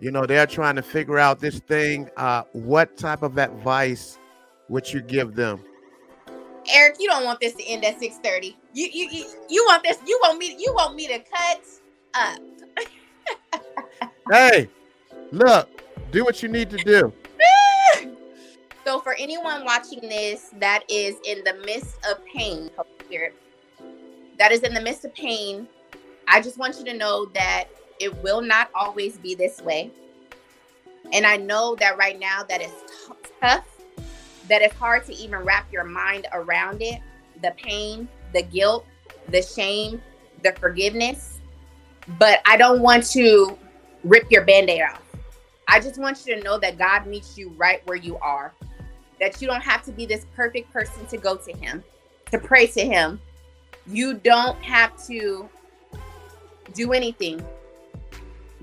you 0.01 0.11
know 0.11 0.27
they're 0.27 0.47
trying 0.47 0.77
to 0.77 0.83
figure 0.83 1.19
out 1.19 1.41
this 1.41 1.61
thing 1.61 2.09
uh 2.17 2.43
what 2.53 2.97
type 2.97 3.23
of 3.23 3.39
advice 3.39 4.19
would 4.69 4.91
you 4.93 5.03
give 5.03 5.35
them 5.35 5.63
Eric, 6.73 6.97
you 6.99 7.09
don't 7.09 7.25
want 7.25 7.41
this 7.41 7.55
to 7.55 7.65
end 7.65 7.85
at 7.85 8.01
6:30. 8.01 8.55
You 8.73 8.89
you 8.93 9.09
you, 9.11 9.25
you 9.49 9.65
want 9.69 9.83
this, 9.83 9.99
you 10.07 10.19
want 10.23 10.39
me 10.39 10.57
you 10.59 10.73
want 10.75 10.95
me 10.95 11.07
to 11.09 11.19
cut 11.19 11.61
up. 12.15 12.39
hey 14.33 14.69
look 15.33 15.69
do 16.11 16.25
what 16.25 16.43
you 16.43 16.49
need 16.49 16.71
to 16.71 16.79
do 16.79 17.13
so 18.85 19.01
for 19.01 19.15
anyone 19.19 19.65
watching 19.65 20.01
this 20.03 20.51
that 20.59 20.85
is 20.91 21.17
in 21.25 21.43
the 21.45 21.55
midst 21.65 21.97
of 22.11 22.23
pain, 22.27 22.71
Spirit, 23.05 23.35
that 24.39 24.53
is 24.53 24.61
in 24.61 24.75
the 24.75 24.81
midst 24.81 25.07
of 25.07 25.15
pain, 25.15 25.67
I 26.29 26.43
just 26.43 26.59
want 26.59 26.79
you 26.79 26.85
to 26.85 26.95
know 26.95 27.27
that 27.35 27.65
it 27.99 28.15
will 28.23 28.43
not 28.43 28.71
always 28.75 29.17
be 29.17 29.35
this 29.35 29.63
way. 29.63 29.91
And 31.13 31.25
I 31.25 31.37
know 31.39 31.77
that 31.77 31.97
right 31.97 32.19
now 32.19 32.43
that 32.49 32.61
is 32.61 32.73
t- 32.73 33.31
tough, 33.41 33.67
that 34.49 34.63
it's 34.63 34.75
hard 34.75 35.05
to 35.07 35.15
even 35.15 35.39
wrap 35.41 35.73
your 35.73 35.85
mind 35.85 36.27
around 36.33 36.83
it 36.83 37.01
the 37.43 37.53
pain, 37.57 38.09
the 38.33 38.43
guilt, 38.43 38.87
the 39.29 39.43
shame, 39.43 40.01
the 40.43 40.53
forgiveness. 40.53 41.41
But 42.19 42.41
I 42.47 42.57
don't 42.57 42.81
want 42.81 43.05
to 43.11 43.59
rip 44.05 44.31
your 44.31 44.45
band 44.45 44.71
aid 44.71 44.83
off. 44.83 45.03
I 45.67 45.81
just 45.81 45.99
want 45.99 46.25
you 46.27 46.37
to 46.37 46.43
know 46.43 46.59
that 46.59 46.79
God 46.79 47.07
meets 47.07 47.37
you 47.37 47.51
right 47.57 47.85
where 47.87 47.97
you 47.97 48.19
are, 48.19 48.53
that 49.19 49.41
you 49.43 49.49
don't 49.49 49.63
have 49.63 49.83
to 49.85 49.93
be 49.93 50.07
this 50.07 50.27
perfect 50.37 50.73
person 50.73 51.07
to 51.07 51.17
go 51.17 51.37
to 51.37 51.53
Him, 51.53 51.83
to 52.31 52.39
pray 52.39 52.67
to 52.69 52.81
Him. 52.85 53.21
You 53.87 54.15
don't 54.15 54.63
have 54.63 54.93
to 55.07 55.49
do 56.75 56.93
anything 56.93 57.45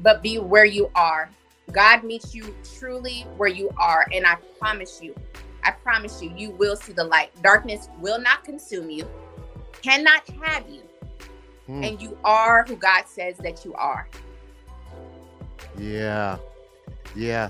but 0.01 0.21
be 0.21 0.39
where 0.39 0.65
you 0.65 0.89
are. 0.95 1.29
God 1.71 2.03
meets 2.03 2.35
you 2.35 2.53
truly 2.77 3.25
where 3.37 3.49
you 3.49 3.69
are. 3.77 4.05
And 4.11 4.25
I 4.25 4.35
promise 4.59 5.01
you, 5.01 5.15
I 5.63 5.71
promise 5.71 6.21
you, 6.21 6.33
you 6.35 6.51
will 6.51 6.75
see 6.75 6.93
the 6.93 7.03
light. 7.03 7.31
Darkness 7.41 7.89
will 7.99 8.19
not 8.19 8.43
consume 8.43 8.89
you, 8.89 9.07
cannot 9.81 10.27
have 10.41 10.69
you. 10.69 10.81
Hmm. 11.67 11.83
And 11.83 12.01
you 12.01 12.17
are 12.23 12.63
who 12.67 12.75
God 12.75 13.05
says 13.07 13.37
that 13.37 13.63
you 13.65 13.73
are. 13.75 14.07
yeah 15.77 16.37
yeah 17.15 17.49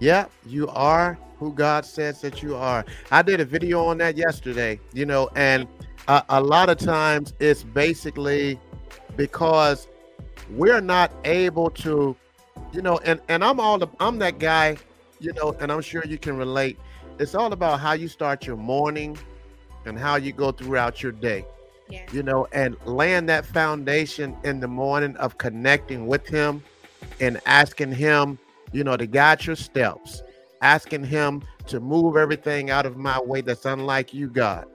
yeah 0.00 0.26
you 0.46 0.68
are 0.68 1.18
who 1.38 1.52
god 1.52 1.84
says 1.84 2.20
that 2.20 2.42
you 2.42 2.54
are 2.56 2.84
i 3.10 3.22
did 3.22 3.40
a 3.40 3.44
video 3.44 3.84
on 3.84 3.98
that 3.98 4.16
yesterday 4.16 4.78
you 4.92 5.04
know 5.06 5.28
and 5.36 5.66
a, 6.08 6.24
a 6.30 6.40
lot 6.40 6.68
of 6.68 6.78
times 6.78 7.34
it's 7.38 7.62
basically 7.62 8.58
because 9.16 9.88
we're 10.50 10.80
not 10.80 11.12
able 11.24 11.70
to 11.70 12.16
you 12.72 12.82
know 12.82 12.98
and 13.04 13.20
and 13.28 13.44
i'm 13.44 13.60
all 13.60 13.78
the, 13.78 13.88
i'm 14.00 14.18
that 14.18 14.38
guy 14.38 14.76
you 15.20 15.32
know 15.34 15.54
and 15.60 15.70
i'm 15.70 15.80
sure 15.80 16.04
you 16.06 16.18
can 16.18 16.36
relate 16.36 16.78
it's 17.18 17.34
all 17.34 17.52
about 17.52 17.80
how 17.80 17.92
you 17.92 18.08
start 18.08 18.46
your 18.46 18.56
morning 18.56 19.16
and 19.84 19.98
how 19.98 20.16
you 20.16 20.32
go 20.32 20.52
throughout 20.52 21.02
your 21.02 21.12
day 21.12 21.44
Yeah. 21.88 22.06
you 22.12 22.22
know 22.22 22.46
and 22.52 22.76
laying 22.84 23.26
that 23.26 23.44
foundation 23.44 24.36
in 24.44 24.60
the 24.60 24.68
morning 24.68 25.16
of 25.16 25.38
connecting 25.38 26.06
with 26.06 26.26
him 26.26 26.62
and 27.20 27.40
asking 27.46 27.92
him 27.92 28.38
you 28.72 28.84
know 28.84 28.96
to 28.96 29.06
guide 29.06 29.44
your 29.44 29.56
steps 29.56 30.22
asking 30.62 31.04
him 31.04 31.42
to 31.66 31.80
move 31.80 32.16
everything 32.16 32.70
out 32.70 32.86
of 32.86 32.96
my 32.96 33.20
way 33.20 33.40
that's 33.40 33.64
unlike 33.64 34.14
you 34.14 34.28
god 34.28 34.66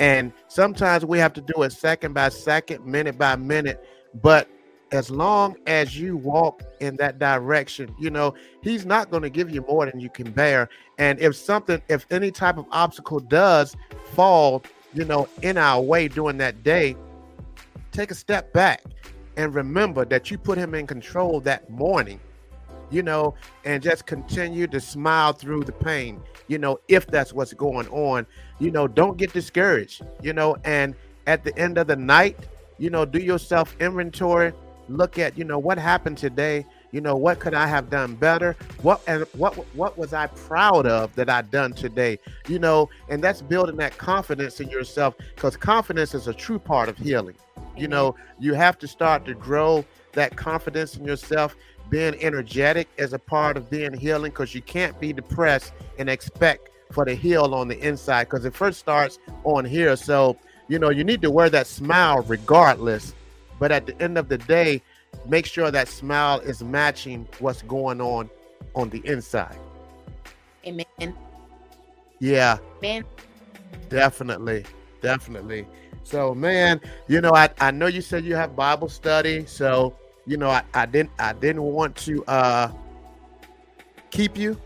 and 0.00 0.32
sometimes 0.48 1.04
we 1.04 1.18
have 1.18 1.32
to 1.32 1.40
do 1.40 1.62
it 1.62 1.72
second 1.72 2.12
by 2.12 2.28
second 2.28 2.84
minute 2.84 3.16
by 3.18 3.34
minute 3.36 3.84
but 4.22 4.48
as 4.92 5.10
long 5.10 5.56
as 5.66 5.98
you 5.98 6.16
walk 6.16 6.62
in 6.80 6.96
that 6.96 7.18
direction 7.18 7.94
you 7.98 8.10
know 8.10 8.34
he's 8.62 8.86
not 8.86 9.10
going 9.10 9.22
to 9.22 9.30
give 9.30 9.50
you 9.50 9.60
more 9.68 9.86
than 9.86 10.00
you 10.00 10.10
can 10.10 10.30
bear. 10.30 10.68
And 10.98 11.18
if 11.20 11.36
something 11.36 11.80
if 11.88 12.06
any 12.10 12.30
type 12.30 12.58
of 12.58 12.66
obstacle 12.70 13.20
does 13.20 13.76
fall 14.12 14.62
you 14.94 15.04
know 15.04 15.28
in 15.42 15.58
our 15.58 15.80
way 15.80 16.08
during 16.08 16.38
that 16.38 16.62
day 16.62 16.96
take 17.92 18.10
a 18.10 18.14
step 18.14 18.52
back 18.52 18.82
and 19.36 19.54
remember 19.54 20.04
that 20.04 20.30
you 20.30 20.38
put 20.38 20.58
him 20.58 20.74
in 20.74 20.86
control 20.86 21.40
that 21.40 21.68
morning 21.70 22.20
you 22.90 23.02
know 23.02 23.34
and 23.64 23.82
just 23.82 24.06
continue 24.06 24.66
to 24.66 24.80
smile 24.80 25.32
through 25.32 25.62
the 25.64 25.72
pain 25.72 26.20
you 26.46 26.58
know 26.58 26.80
if 26.88 27.06
that's 27.06 27.32
what's 27.32 27.52
going 27.52 27.86
on. 27.88 28.26
You 28.58 28.70
know 28.70 28.88
don't 28.88 29.16
get 29.16 29.32
discouraged 29.32 30.02
you 30.22 30.32
know 30.32 30.56
and 30.64 30.94
at 31.26 31.44
the 31.44 31.56
end 31.58 31.78
of 31.78 31.86
the 31.86 31.96
night 31.96 32.38
you 32.78 32.90
know 32.90 33.04
do 33.04 33.18
yourself 33.18 33.76
inventory 33.80 34.52
look 34.88 35.18
at 35.18 35.36
you 35.36 35.44
know 35.44 35.58
what 35.58 35.78
happened 35.78 36.18
today 36.18 36.64
you 36.90 37.00
know 37.00 37.16
what 37.16 37.38
could 37.38 37.54
i 37.54 37.66
have 37.66 37.90
done 37.90 38.14
better? 38.14 38.56
What 38.82 39.02
and 39.06 39.24
what 39.34 39.54
what 39.74 39.98
was 39.98 40.12
i 40.12 40.26
proud 40.28 40.86
of 40.86 41.14
that 41.16 41.28
i 41.28 41.42
done 41.42 41.72
today? 41.72 42.18
You 42.48 42.58
know 42.58 42.88
and 43.08 43.22
that's 43.22 43.42
building 43.42 43.76
that 43.76 43.96
confidence 43.98 44.60
in 44.60 44.70
yourself 44.70 45.14
because 45.34 45.56
confidence 45.56 46.14
is 46.14 46.28
a 46.28 46.34
true 46.34 46.58
part 46.58 46.88
of 46.88 46.96
healing. 46.96 47.36
You 47.76 47.88
know 47.88 48.14
you 48.38 48.54
have 48.54 48.78
to 48.78 48.88
start 48.88 49.24
to 49.26 49.34
grow 49.34 49.84
that 50.12 50.34
confidence 50.36 50.96
in 50.96 51.04
yourself 51.04 51.56
being 51.90 52.14
energetic 52.22 52.88
is 52.96 53.12
a 53.12 53.18
part 53.18 53.56
of 53.56 53.70
being 53.70 53.94
healing 53.94 54.30
because 54.30 54.54
you 54.54 54.62
can't 54.62 54.98
be 55.00 55.12
depressed 55.12 55.72
and 55.98 56.08
expect 56.08 56.70
for 56.92 57.04
the 57.04 57.14
heal 57.14 57.54
on 57.54 57.68
the 57.68 57.78
inside 57.86 58.24
because 58.24 58.44
it 58.44 58.54
first 58.54 58.78
starts 58.78 59.18
on 59.44 59.64
here. 59.64 59.94
So 59.94 60.38
you 60.68 60.78
know 60.78 60.88
you 60.88 61.04
need 61.04 61.20
to 61.22 61.30
wear 61.30 61.50
that 61.50 61.66
smile 61.66 62.22
regardless 62.22 63.14
but 63.58 63.70
at 63.72 63.86
the 63.86 64.00
end 64.02 64.18
of 64.18 64.28
the 64.28 64.38
day 64.38 64.82
make 65.26 65.46
sure 65.46 65.70
that 65.70 65.88
smile 65.88 66.40
is 66.40 66.62
matching 66.62 67.26
what's 67.38 67.62
going 67.62 68.00
on 68.00 68.28
on 68.74 68.90
the 68.90 69.00
inside 69.06 69.58
Amen. 70.66 71.14
yeah 72.20 72.58
Man. 72.82 73.04
Definitely, 73.88 74.64
definitely. 75.00 75.66
So, 76.04 76.34
man, 76.34 76.80
you 77.06 77.20
know, 77.20 77.32
I, 77.34 77.48
I 77.60 77.70
know 77.70 77.86
you 77.86 78.00
said 78.00 78.24
you 78.24 78.34
have 78.34 78.56
Bible 78.56 78.88
study, 78.88 79.46
so 79.46 79.94
you 80.26 80.36
know, 80.36 80.50
I, 80.50 80.62
I 80.74 80.86
didn't 80.86 81.10
I 81.18 81.32
didn't 81.32 81.62
want 81.62 81.96
to 81.96 82.24
uh 82.26 82.70
keep 84.10 84.36
you 84.36 84.60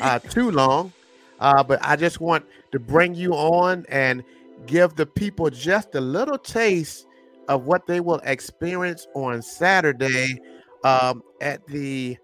uh 0.00 0.18
too 0.30 0.50
long, 0.50 0.92
uh, 1.40 1.62
but 1.62 1.80
I 1.82 1.96
just 1.96 2.20
want 2.20 2.44
to 2.72 2.78
bring 2.78 3.14
you 3.14 3.32
on 3.32 3.86
and 3.88 4.22
give 4.66 4.94
the 4.94 5.06
people 5.06 5.50
just 5.50 5.94
a 5.94 6.00
little 6.00 6.38
taste 6.38 7.06
of 7.50 7.66
what 7.66 7.84
they 7.86 7.98
will 7.98 8.20
experience 8.22 9.08
on 9.14 9.42
Saturday 9.42 10.40
um, 10.84 11.20
at 11.42 11.66
the 11.66 12.16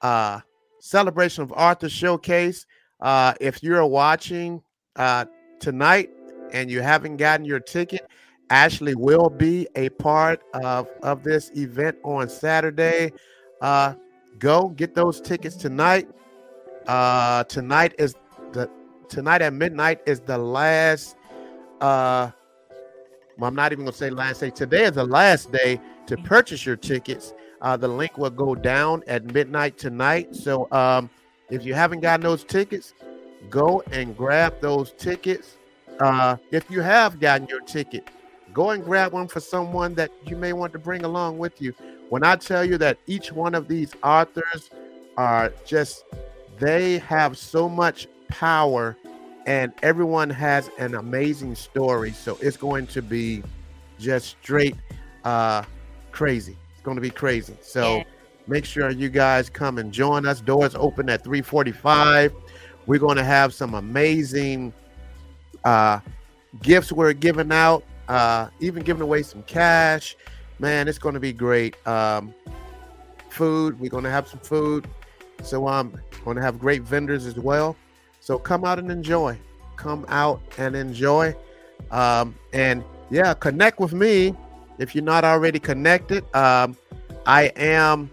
uh, 0.00 0.40
celebration 0.78 1.42
of 1.42 1.50
Author 1.52 1.88
showcase. 1.88 2.64
Uh, 3.00 3.34
if 3.40 3.64
you're 3.64 3.84
watching 3.84 4.62
uh, 4.94 5.24
tonight 5.58 6.08
and 6.52 6.70
you 6.70 6.80
haven't 6.82 7.16
gotten 7.16 7.44
your 7.44 7.58
ticket, 7.58 8.08
Ashley 8.48 8.94
will 8.94 9.28
be 9.28 9.66
a 9.74 9.88
part 9.88 10.40
of, 10.54 10.88
of 11.02 11.24
this 11.24 11.50
event 11.56 11.98
on 12.04 12.28
Saturday. 12.28 13.12
Uh, 13.60 13.94
go 14.38 14.68
get 14.68 14.94
those 14.94 15.20
tickets 15.20 15.56
tonight. 15.56 16.08
Uh, 16.86 17.42
tonight 17.44 17.92
is 17.98 18.14
the 18.52 18.70
tonight 19.08 19.42
at 19.42 19.52
midnight 19.52 20.00
is 20.06 20.20
the 20.20 20.38
last. 20.38 21.16
Uh, 21.80 22.30
well, 23.40 23.48
I'm 23.48 23.54
not 23.54 23.72
even 23.72 23.86
gonna 23.86 23.96
say 23.96 24.10
last 24.10 24.40
day. 24.40 24.50
Today 24.50 24.84
is 24.84 24.92
the 24.92 25.04
last 25.04 25.50
day 25.50 25.80
to 26.06 26.16
purchase 26.18 26.66
your 26.66 26.76
tickets. 26.76 27.32
Uh, 27.62 27.76
the 27.76 27.88
link 27.88 28.18
will 28.18 28.30
go 28.30 28.54
down 28.54 29.02
at 29.06 29.24
midnight 29.24 29.78
tonight. 29.78 30.36
So 30.36 30.68
um, 30.72 31.08
if 31.48 31.64
you 31.64 31.72
haven't 31.72 32.00
gotten 32.00 32.22
those 32.22 32.44
tickets, 32.44 32.92
go 33.48 33.82
and 33.92 34.14
grab 34.14 34.60
those 34.60 34.92
tickets. 34.92 35.56
Uh, 36.00 36.36
if 36.50 36.70
you 36.70 36.82
have 36.82 37.18
gotten 37.18 37.46
your 37.48 37.60
ticket, 37.62 38.08
go 38.52 38.70
and 38.70 38.84
grab 38.84 39.12
one 39.12 39.26
for 39.26 39.40
someone 39.40 39.94
that 39.94 40.10
you 40.26 40.36
may 40.36 40.52
want 40.52 40.72
to 40.74 40.78
bring 40.78 41.04
along 41.04 41.38
with 41.38 41.62
you. 41.62 41.74
When 42.10 42.24
I 42.24 42.36
tell 42.36 42.64
you 42.64 42.76
that 42.78 42.98
each 43.06 43.32
one 43.32 43.54
of 43.54 43.68
these 43.68 43.92
authors 44.02 44.70
are 45.16 45.52
just, 45.64 46.04
they 46.58 46.98
have 46.98 47.38
so 47.38 47.68
much 47.70 48.06
power 48.28 48.96
and 49.46 49.72
everyone 49.82 50.30
has 50.30 50.70
an 50.78 50.94
amazing 50.94 51.54
story. 51.54 52.12
So 52.12 52.38
it's 52.40 52.56
going 52.56 52.86
to 52.88 53.02
be 53.02 53.42
just 53.98 54.28
straight 54.42 54.76
uh, 55.24 55.62
crazy. 56.12 56.56
It's 56.72 56.82
going 56.82 56.96
to 56.96 57.00
be 57.00 57.10
crazy. 57.10 57.56
So 57.60 57.98
Yeah. 57.98 58.02
make 58.46 58.64
sure 58.64 58.90
you 58.90 59.08
guys 59.08 59.48
come 59.50 59.78
and 59.78 59.92
join 59.92 60.26
us. 60.26 60.40
Doors 60.40 60.74
open 60.74 61.08
at 61.10 61.22
345. 61.24 62.32
We're 62.86 62.98
going 62.98 63.16
to 63.16 63.24
have 63.24 63.52
some 63.54 63.74
amazing 63.74 64.72
uh, 65.64 66.00
gifts 66.62 66.90
we're 66.92 67.12
giving 67.12 67.52
out, 67.52 67.84
uh, 68.08 68.48
even 68.60 68.82
giving 68.82 69.02
away 69.02 69.22
some 69.22 69.42
cash. 69.44 70.16
Man, 70.58 70.88
it's 70.88 70.98
going 70.98 71.14
to 71.14 71.20
be 71.20 71.32
great. 71.32 71.74
Um, 71.86 72.34
food, 73.28 73.78
we're 73.78 73.90
going 73.90 74.04
to 74.04 74.10
have 74.10 74.28
some 74.28 74.40
food. 74.40 74.88
So 75.42 75.66
I'm 75.68 75.98
going 76.24 76.36
to 76.36 76.42
have 76.42 76.58
great 76.58 76.82
vendors 76.82 77.26
as 77.26 77.36
well. 77.36 77.76
So 78.20 78.38
come 78.38 78.64
out 78.64 78.78
and 78.78 78.90
enjoy. 78.90 79.38
Come 79.76 80.04
out 80.08 80.40
and 80.58 80.76
enjoy. 80.76 81.34
Um, 81.90 82.34
and 82.52 82.84
yeah, 83.10 83.34
connect 83.34 83.80
with 83.80 83.92
me 83.92 84.34
if 84.78 84.94
you're 84.94 85.04
not 85.04 85.24
already 85.24 85.58
connected. 85.58 86.24
Um, 86.34 86.76
I 87.26 87.44
am. 87.56 88.10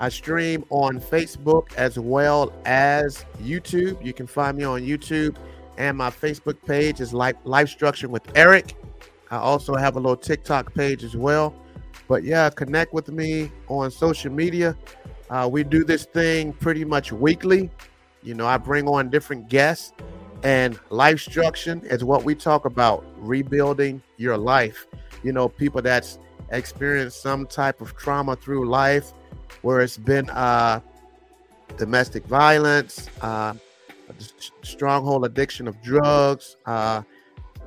I 0.00 0.08
stream 0.08 0.64
on 0.70 1.00
Facebook 1.00 1.72
as 1.76 1.98
well 1.98 2.52
as 2.64 3.24
YouTube. 3.40 4.04
You 4.04 4.12
can 4.12 4.26
find 4.26 4.58
me 4.58 4.64
on 4.64 4.82
YouTube, 4.82 5.36
and 5.78 5.96
my 5.96 6.10
Facebook 6.10 6.56
page 6.66 7.00
is 7.00 7.14
Life 7.14 7.36
Life 7.44 7.68
Structure 7.68 8.08
with 8.08 8.22
Eric. 8.34 8.76
I 9.30 9.36
also 9.36 9.76
have 9.76 9.96
a 9.96 10.00
little 10.00 10.16
TikTok 10.16 10.74
page 10.74 11.04
as 11.04 11.16
well. 11.16 11.54
But 12.08 12.24
yeah, 12.24 12.50
connect 12.50 12.92
with 12.92 13.08
me 13.08 13.50
on 13.68 13.90
social 13.90 14.32
media. 14.32 14.76
Uh, 15.30 15.48
we 15.50 15.64
do 15.64 15.84
this 15.84 16.04
thing 16.04 16.52
pretty 16.52 16.84
much 16.84 17.12
weekly. 17.12 17.70
You 18.24 18.34
know, 18.34 18.46
I 18.46 18.56
bring 18.56 18.88
on 18.88 19.10
different 19.10 19.48
guests, 19.48 19.92
and 20.42 20.78
life 20.90 21.20
structure 21.20 21.80
is 21.84 22.02
what 22.02 22.24
we 22.24 22.34
talk 22.34 22.64
about 22.64 23.04
rebuilding 23.18 24.02
your 24.16 24.38
life. 24.38 24.86
You 25.22 25.32
know, 25.32 25.48
people 25.48 25.82
that's 25.82 26.18
experienced 26.50 27.22
some 27.22 27.46
type 27.46 27.80
of 27.80 27.96
trauma 27.96 28.36
through 28.36 28.68
life, 28.68 29.12
where 29.62 29.80
it's 29.80 29.98
been 29.98 30.28
uh, 30.30 30.80
domestic 31.76 32.24
violence, 32.26 33.08
uh, 33.20 33.54
stronghold 34.62 35.24
addiction 35.26 35.68
of 35.68 35.80
drugs, 35.82 36.56
uh, 36.66 37.02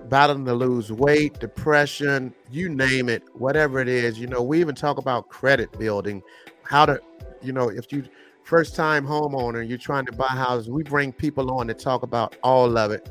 battling 0.09 0.45
to 0.45 0.53
lose 0.53 0.91
weight, 0.91 1.39
depression, 1.39 2.33
you 2.51 2.69
name 2.69 3.09
it, 3.09 3.23
whatever 3.33 3.79
it 3.79 3.87
is. 3.87 4.19
You 4.19 4.27
know, 4.27 4.41
we 4.41 4.59
even 4.59 4.75
talk 4.75 4.97
about 4.97 5.29
credit 5.29 5.71
building, 5.77 6.23
how 6.63 6.85
to, 6.85 6.99
you 7.41 7.51
know, 7.51 7.69
if 7.69 7.91
you 7.91 8.03
first 8.47 8.75
time 8.75 9.05
homeowner, 9.05 9.67
you're 9.67 9.77
trying 9.77 10.05
to 10.05 10.13
buy 10.13 10.27
houses, 10.27 10.69
we 10.69 10.81
bring 10.81 11.11
people 11.11 11.51
on 11.51 11.67
to 11.67 11.73
talk 11.73 12.03
about 12.03 12.37
all 12.43 12.77
of 12.77 12.91
it, 12.91 13.09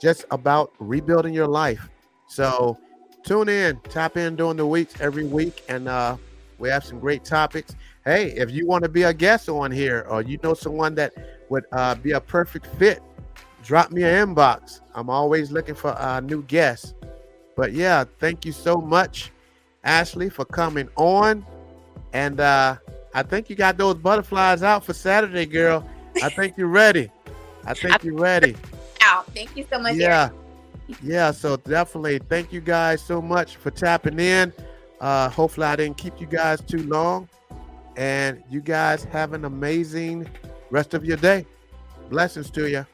just 0.00 0.24
about 0.30 0.72
rebuilding 0.78 1.34
your 1.34 1.46
life. 1.46 1.90
So 2.26 2.78
tune 3.22 3.50
in, 3.50 3.78
tap 3.90 4.16
in 4.16 4.34
during 4.34 4.56
the 4.56 4.66
weeks 4.66 4.98
every 4.98 5.24
week, 5.24 5.62
and 5.68 5.88
uh, 5.88 6.16
we 6.58 6.70
have 6.70 6.84
some 6.84 6.98
great 7.00 7.22
topics. 7.22 7.76
Hey, 8.06 8.30
if 8.30 8.50
you 8.50 8.66
want 8.66 8.82
to 8.82 8.88
be 8.88 9.02
a 9.02 9.12
guest 9.12 9.50
on 9.50 9.70
here, 9.70 10.06
or 10.08 10.22
you 10.22 10.38
know 10.42 10.54
someone 10.54 10.94
that 10.94 11.12
would 11.50 11.64
uh, 11.72 11.94
be 11.96 12.12
a 12.12 12.20
perfect 12.20 12.66
fit, 12.78 13.02
drop 13.62 13.90
me 13.90 14.04
an 14.04 14.34
inbox. 14.34 14.80
I'm 14.94 15.10
always 15.10 15.50
looking 15.50 15.74
for 15.74 15.90
uh, 16.00 16.20
new 16.20 16.42
guests. 16.44 16.94
But 17.56 17.72
yeah, 17.72 18.04
thank 18.20 18.46
you 18.46 18.52
so 18.52 18.76
much, 18.76 19.32
Ashley, 19.84 20.30
for 20.30 20.46
coming 20.46 20.88
on. 20.96 21.44
And 22.14 22.40
uh, 22.40 22.76
I 23.14 23.22
think 23.22 23.48
you 23.50 23.56
got 23.56 23.76
those 23.76 23.94
butterflies 23.94 24.62
out 24.62 24.84
for 24.84 24.92
Saturday, 24.92 25.46
girl. 25.46 25.86
I 26.22 26.28
think 26.28 26.56
you're 26.56 26.68
ready. 26.68 27.10
I 27.64 27.74
think 27.74 28.02
you're 28.02 28.14
ready. 28.18 28.56
Wow. 29.00 29.24
Thank 29.34 29.56
you 29.56 29.66
so 29.70 29.78
much. 29.78 29.96
Eric. 29.96 30.00
Yeah. 30.00 30.30
Yeah. 31.02 31.30
So 31.30 31.56
definitely 31.56 32.18
thank 32.18 32.52
you 32.52 32.60
guys 32.60 33.02
so 33.02 33.20
much 33.20 33.56
for 33.56 33.70
tapping 33.70 34.18
in. 34.18 34.52
Uh, 35.00 35.28
hopefully, 35.28 35.66
I 35.66 35.76
didn't 35.76 35.96
keep 35.96 36.20
you 36.20 36.26
guys 36.26 36.60
too 36.60 36.82
long. 36.84 37.28
And 37.96 38.42
you 38.48 38.60
guys 38.60 39.04
have 39.04 39.32
an 39.32 39.44
amazing 39.44 40.28
rest 40.70 40.94
of 40.94 41.04
your 41.04 41.16
day. 41.16 41.46
Blessings 42.10 42.50
to 42.50 42.68
you. 42.68 42.86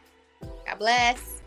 God 0.66 0.78
bless. 0.78 1.42